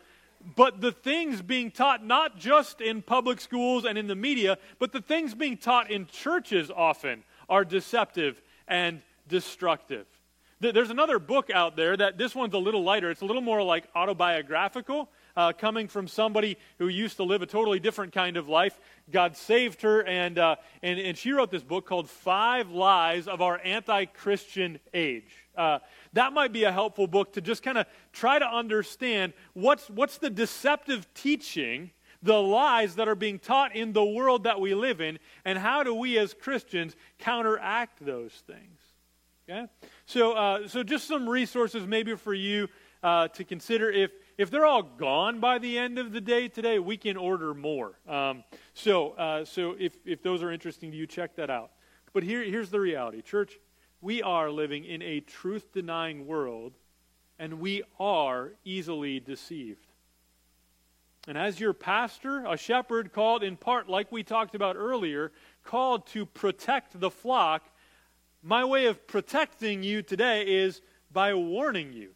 But 0.58 0.82
the 0.82 0.92
things 0.92 1.42
being 1.42 1.72
taught 1.72 2.06
not 2.06 2.38
just 2.38 2.82
in 2.82 3.02
public 3.02 3.40
schools 3.40 3.86
and 3.86 3.98
in 3.98 4.08
the 4.08 4.14
media, 4.14 4.58
but 4.78 4.92
the 4.92 5.02
things 5.02 5.34
being 5.36 5.56
taught 5.56 5.90
in 5.90 6.06
churches 6.08 6.70
often 6.70 7.24
are 7.48 7.64
deceptive 7.64 8.42
and 8.68 9.02
destructive. 9.30 10.06
There's 10.62 10.92
another 10.92 11.18
book 11.18 11.50
out 11.50 11.76
there 11.76 11.98
that 11.98 12.20
this 12.20 12.36
one's 12.36 12.54
a 12.54 12.60
little 12.60 12.84
lighter. 12.84 13.10
It's 13.10 13.22
a 13.22 13.26
little 13.26 13.42
more 13.42 13.64
like 13.64 13.86
autobiographical. 13.96 15.10
uh, 15.36 15.54
coming 15.54 15.88
from 15.88 16.08
somebody 16.08 16.58
who 16.80 16.88
used 16.88 17.18
to 17.18 17.24
live 17.24 17.42
a 17.42 17.46
totally 17.46 17.80
different 17.80 18.14
kind 18.14 18.38
of 18.38 18.50
life. 18.50 18.80
God 19.12 19.36
saved 19.36 19.82
her, 19.82 20.04
and, 20.04 20.38
uh, 20.38 20.56
and, 20.82 21.00
and 21.00 21.18
she 21.18 21.32
wrote 21.32 21.52
this 21.52 21.64
book 21.64 21.86
called 21.86 22.10
Five 22.10 22.72
Lies 22.72 23.28
of 23.28 23.42
Our 23.42 23.60
Anti 23.64 24.06
Christian 24.06 24.80
Age. 24.94 25.32
Uh, 25.56 25.80
that 26.14 26.34
might 26.34 26.54
be 26.54 26.64
a 26.64 26.72
helpful 26.72 27.08
book 27.08 27.34
to 27.34 27.42
just 27.42 27.64
kind 27.64 27.78
of 27.78 27.86
try 28.14 28.40
to 28.40 28.46
understand 28.46 29.34
what's, 29.54 29.90
what's 29.90 30.18
the 30.18 30.30
deceptive 30.30 31.12
teaching, 31.14 31.92
the 32.24 32.42
lies 32.42 32.96
that 32.96 33.08
are 33.08 33.16
being 33.16 33.40
taught 33.40 33.76
in 33.76 33.94
the 33.94 34.06
world 34.06 34.44
that 34.44 34.60
we 34.60 34.74
live 34.74 35.02
in, 35.02 35.20
and 35.44 35.58
how 35.58 35.84
do 35.84 35.94
we 35.94 36.18
as 36.18 36.34
Christians 36.34 36.96
counteract 37.20 38.06
those 38.06 38.32
things. 38.46 38.81
Okay? 39.52 39.68
So, 40.06 40.32
uh, 40.34 40.68
so 40.68 40.84
just 40.84 41.08
some 41.08 41.28
resources 41.28 41.86
maybe 41.86 42.16
for 42.16 42.34
you 42.34 42.70
uh, 43.04 43.28
to 43.30 43.44
consider. 43.44 43.92
If, 43.92 44.12
if 44.38 44.50
they're 44.50 44.66
all 44.66 44.84
gone 44.84 45.40
by 45.40 45.58
the 45.58 45.78
end 45.78 46.00
of 46.00 46.14
the 46.14 46.22
day 46.22 46.48
today, 46.48 46.80
we 46.80 46.96
can 46.96 47.18
order 47.18 47.54
more. 47.54 48.00
Um, 48.08 48.44
so, 48.74 49.12
uh, 49.12 49.46
so 49.46 49.76
if, 49.78 49.98
if 50.06 50.24
those 50.24 50.42
are 50.42 50.52
interesting 50.52 50.92
to 50.92 50.98
you, 50.98 51.06
check 51.06 51.36
that 51.36 51.50
out. 51.50 51.72
But 52.14 52.24
here, 52.24 52.44
here's 52.44 52.70
the 52.70 52.80
reality, 52.80 53.22
church 53.22 53.60
we 54.04 54.24
are 54.24 54.50
living 54.50 54.86
in 54.86 55.04
a 55.04 55.20
truth 55.20 55.72
denying 55.74 56.26
world, 56.26 56.74
and 57.38 57.60
we 57.60 57.84
are 58.00 58.54
easily 58.66 59.20
deceived. 59.20 59.86
And 61.28 61.38
as 61.38 61.60
your 61.60 61.74
pastor, 61.74 62.44
a 62.46 62.58
shepherd 62.58 63.14
called 63.14 63.44
in 63.44 63.58
part, 63.58 63.88
like 63.88 64.12
we 64.12 64.24
talked 64.24 64.56
about 64.56 64.76
earlier, 64.76 65.32
called 65.64 66.08
to 66.08 66.26
protect 66.26 67.00
the 67.00 67.12
flock, 67.12 67.64
my 68.42 68.66
way 68.66 68.86
of 68.86 69.08
protecting 69.08 69.84
you 69.84 70.02
today 70.02 70.44
is 70.44 70.82
by 71.12 71.34
warning 71.34 71.94
you, 71.94 72.12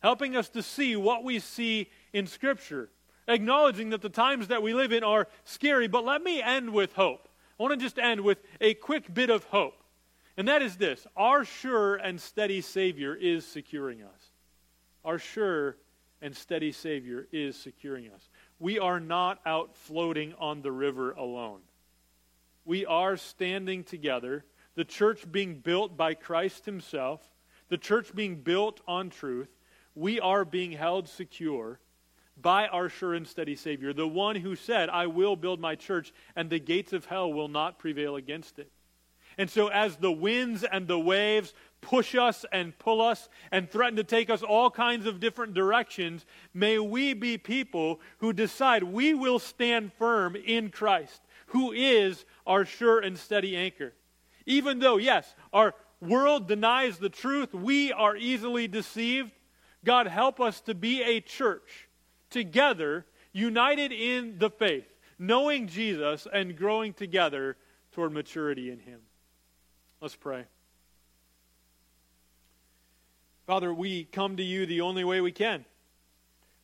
helping 0.00 0.36
us 0.36 0.48
to 0.50 0.62
see 0.62 0.96
what 0.96 1.24
we 1.24 1.38
see 1.38 1.90
in 2.12 2.26
Scripture, 2.26 2.90
acknowledging 3.28 3.90
that 3.90 4.02
the 4.02 4.08
times 4.08 4.48
that 4.48 4.62
we 4.62 4.74
live 4.74 4.92
in 4.92 5.04
are 5.04 5.28
scary. 5.44 5.88
But 5.88 6.04
let 6.04 6.22
me 6.22 6.42
end 6.42 6.70
with 6.70 6.92
hope. 6.94 7.28
I 7.58 7.62
want 7.62 7.78
to 7.78 7.84
just 7.84 7.98
end 7.98 8.20
with 8.20 8.38
a 8.60 8.74
quick 8.74 9.12
bit 9.12 9.30
of 9.30 9.44
hope. 9.44 9.82
And 10.36 10.48
that 10.48 10.62
is 10.62 10.76
this 10.76 11.06
our 11.16 11.44
sure 11.44 11.96
and 11.96 12.20
steady 12.20 12.60
Savior 12.60 13.14
is 13.14 13.46
securing 13.46 14.02
us. 14.02 14.30
Our 15.04 15.18
sure 15.18 15.76
and 16.20 16.36
steady 16.36 16.72
Savior 16.72 17.26
is 17.32 17.56
securing 17.56 18.08
us. 18.08 18.28
We 18.58 18.78
are 18.78 19.00
not 19.00 19.40
out 19.44 19.76
floating 19.76 20.34
on 20.38 20.62
the 20.62 20.72
river 20.72 21.12
alone. 21.12 21.60
We 22.64 22.86
are 22.86 23.16
standing 23.16 23.82
together, 23.82 24.44
the 24.74 24.84
church 24.84 25.30
being 25.30 25.56
built 25.58 25.96
by 25.96 26.14
Christ 26.14 26.64
Himself, 26.64 27.20
the 27.68 27.78
church 27.78 28.14
being 28.14 28.36
built 28.36 28.80
on 28.86 29.10
truth. 29.10 29.48
We 29.94 30.20
are 30.20 30.44
being 30.44 30.72
held 30.72 31.08
secure 31.08 31.78
by 32.40 32.66
our 32.68 32.88
sure 32.88 33.14
and 33.14 33.26
steady 33.26 33.56
Savior, 33.56 33.92
the 33.92 34.08
one 34.08 34.36
who 34.36 34.56
said, 34.56 34.88
I 34.88 35.06
will 35.06 35.36
build 35.36 35.60
my 35.60 35.74
church, 35.74 36.12
and 36.34 36.48
the 36.48 36.58
gates 36.58 36.92
of 36.92 37.04
hell 37.04 37.32
will 37.32 37.48
not 37.48 37.78
prevail 37.78 38.16
against 38.16 38.58
it. 38.58 38.70
And 39.38 39.48
so, 39.48 39.68
as 39.68 39.96
the 39.96 40.12
winds 40.12 40.62
and 40.64 40.86
the 40.86 40.98
waves 40.98 41.54
push 41.80 42.14
us 42.14 42.44
and 42.52 42.78
pull 42.78 43.00
us 43.00 43.28
and 43.50 43.70
threaten 43.70 43.96
to 43.96 44.04
take 44.04 44.28
us 44.28 44.42
all 44.42 44.70
kinds 44.70 45.06
of 45.06 45.20
different 45.20 45.54
directions, 45.54 46.26
may 46.52 46.78
we 46.78 47.14
be 47.14 47.38
people 47.38 48.00
who 48.18 48.32
decide 48.32 48.82
we 48.82 49.14
will 49.14 49.38
stand 49.38 49.92
firm 49.94 50.36
in 50.36 50.70
Christ, 50.70 51.22
who 51.46 51.72
is 51.72 52.24
our 52.46 52.64
sure 52.64 53.00
and 53.00 53.18
steady 53.18 53.56
anchor. 53.56 53.94
Even 54.46 54.78
though, 54.78 54.96
yes, 54.96 55.34
our 55.52 55.74
world 56.00 56.48
denies 56.48 56.98
the 56.98 57.08
truth, 57.08 57.54
we 57.54 57.92
are 57.92 58.16
easily 58.16 58.68
deceived. 58.68 59.32
God, 59.84 60.06
help 60.06 60.40
us 60.40 60.60
to 60.62 60.74
be 60.74 61.02
a 61.02 61.20
church 61.20 61.88
together, 62.30 63.06
united 63.32 63.92
in 63.92 64.38
the 64.38 64.50
faith, 64.50 64.86
knowing 65.18 65.68
Jesus 65.68 66.26
and 66.32 66.56
growing 66.56 66.92
together 66.92 67.56
toward 67.92 68.12
maturity 68.12 68.70
in 68.70 68.78
Him. 68.78 69.00
Let's 70.00 70.16
pray. 70.16 70.44
Father, 73.46 73.72
we 73.74 74.04
come 74.04 74.36
to 74.36 74.42
you 74.42 74.66
the 74.66 74.80
only 74.80 75.04
way 75.04 75.20
we 75.20 75.32
can. 75.32 75.64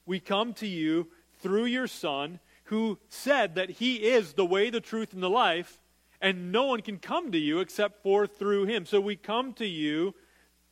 We 0.07 0.21
come 0.21 0.55
to 0.55 0.67
you 0.67 1.09
through 1.41 1.67
your 1.67 1.87
Son, 1.87 2.41
who 2.65 2.99
said 3.09 3.57
that 3.57 3.71
he 3.71 3.97
is 3.97 4.33
the 4.33 4.47
way, 4.47 4.71
the 4.71 4.81
truth, 4.81 5.13
and 5.13 5.23
the 5.23 5.31
life, 5.31 5.79
and 6.21 6.53
no 6.53 6.65
one 6.65 6.81
can 6.81 6.99
come 6.99 7.33
to 7.33 7.39
you 7.39 7.61
except 7.61 8.03
for 8.03 8.27
through 8.27 8.67
him. 8.67 8.87
So 8.87 9.01
we 9.01 9.17
come 9.17 9.53
to 9.55 9.67
you 9.67 10.15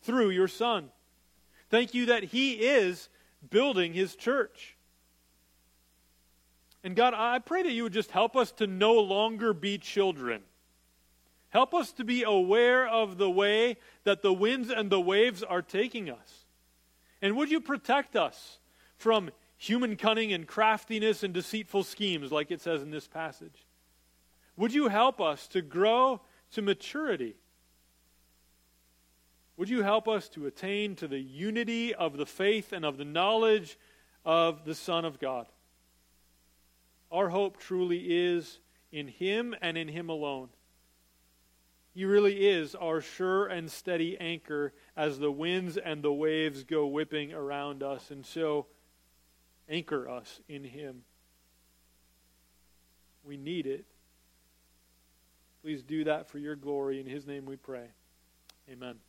through 0.03 0.31
your 0.31 0.49
Son. 0.49 0.91
Thank 1.71 1.95
you 1.95 2.07
that 2.07 2.25
he 2.25 2.55
is 2.55 3.09
building 3.51 3.93
his 3.93 4.17
church. 4.17 4.77
And 6.85 6.95
God, 6.95 7.15
I 7.15 7.39
pray 7.41 7.63
that 7.63 7.73
you 7.73 7.85
would 7.85 7.93
just 7.93 8.11
help 8.13 8.37
us 8.37 8.53
to 8.53 8.67
no 8.67 8.95
longer 8.95 9.53
be 9.53 9.79
children 9.79 10.43
Help 11.57 11.75
us 11.75 11.93
to 11.93 12.05
be 12.05 12.23
aware 12.23 12.87
of 12.87 13.19
the 13.19 13.31
way 13.31 13.79
that 14.05 14.23
the 14.23 14.33
winds 14.33 14.71
and 14.71 14.91
the 14.91 15.01
waves 15.01 15.43
are 15.43 15.63
taking 15.63 16.11
us. 16.11 16.45
And 17.23 17.37
would 17.37 17.51
you 17.51 17.61
protect 17.61 18.17
us 18.17 18.59
from 18.99 19.31
human 19.57 19.97
cunning 19.97 20.33
and 20.33 20.47
craftiness 20.47 21.23
and 21.23 21.33
deceitful 21.33 21.85
schemes, 21.85 22.31
like 22.31 22.51
it 22.51 22.61
says 22.61 22.83
in 22.83 22.91
this 22.91 23.09
passage? 23.09 23.66
Would 24.57 24.73
you 24.73 24.89
help 24.89 25.21
us 25.21 25.47
to 25.49 25.63
grow 25.63 26.21
to 26.53 26.63
maturity? 26.63 27.37
Would 29.57 29.69
you 29.69 29.83
help 29.83 30.07
us 30.07 30.29
to 30.31 30.47
attain 30.47 30.97
to 30.97 31.09
the 31.09 31.19
unity 31.19 31.95
of 31.95 32.17
the 32.17 32.27
faith 32.27 32.73
and 32.73 32.85
of 32.85 32.99
the 32.99 33.05
knowledge 33.05 33.79
of 34.25 34.65
the 34.65 34.75
Son 34.75 35.05
of 35.05 35.19
God? 35.19 35.47
Our 37.11 37.29
hope 37.29 37.59
truly 37.59 37.99
is 37.99 38.59
in 38.93 39.09
Him 39.09 39.55
and 39.61 39.79
in 39.79 39.89
Him 39.89 40.11
alone. 40.11 40.49
He 41.95 42.05
really 42.05 42.47
is 42.47 42.75
our 42.75 43.01
sure 43.01 43.47
and 43.47 43.71
steady 43.71 44.19
anchor 44.19 44.75
as 44.95 45.19
the 45.19 45.33
winds 45.33 45.79
and 45.79 46.03
the 46.03 46.13
waves 46.13 46.63
go 46.63 46.87
whipping 46.87 47.33
around 47.33 47.83
us. 47.83 48.11
And 48.11 48.27
so, 48.27 48.67
anchor 49.67 50.07
us 50.07 50.41
in 50.47 50.65
Him. 50.65 51.05
We 53.25 53.39
need 53.39 53.67
it. 53.67 53.87
Please 55.67 55.83
do 55.83 56.05
that 56.05 56.29
for 56.29 56.39
your 56.39 56.55
glory. 56.55 57.01
In 57.01 57.07
His 57.07 57.27
name 57.27 57.45
we 57.45 57.57
pray. 57.57 57.89
Amen. 58.71 59.01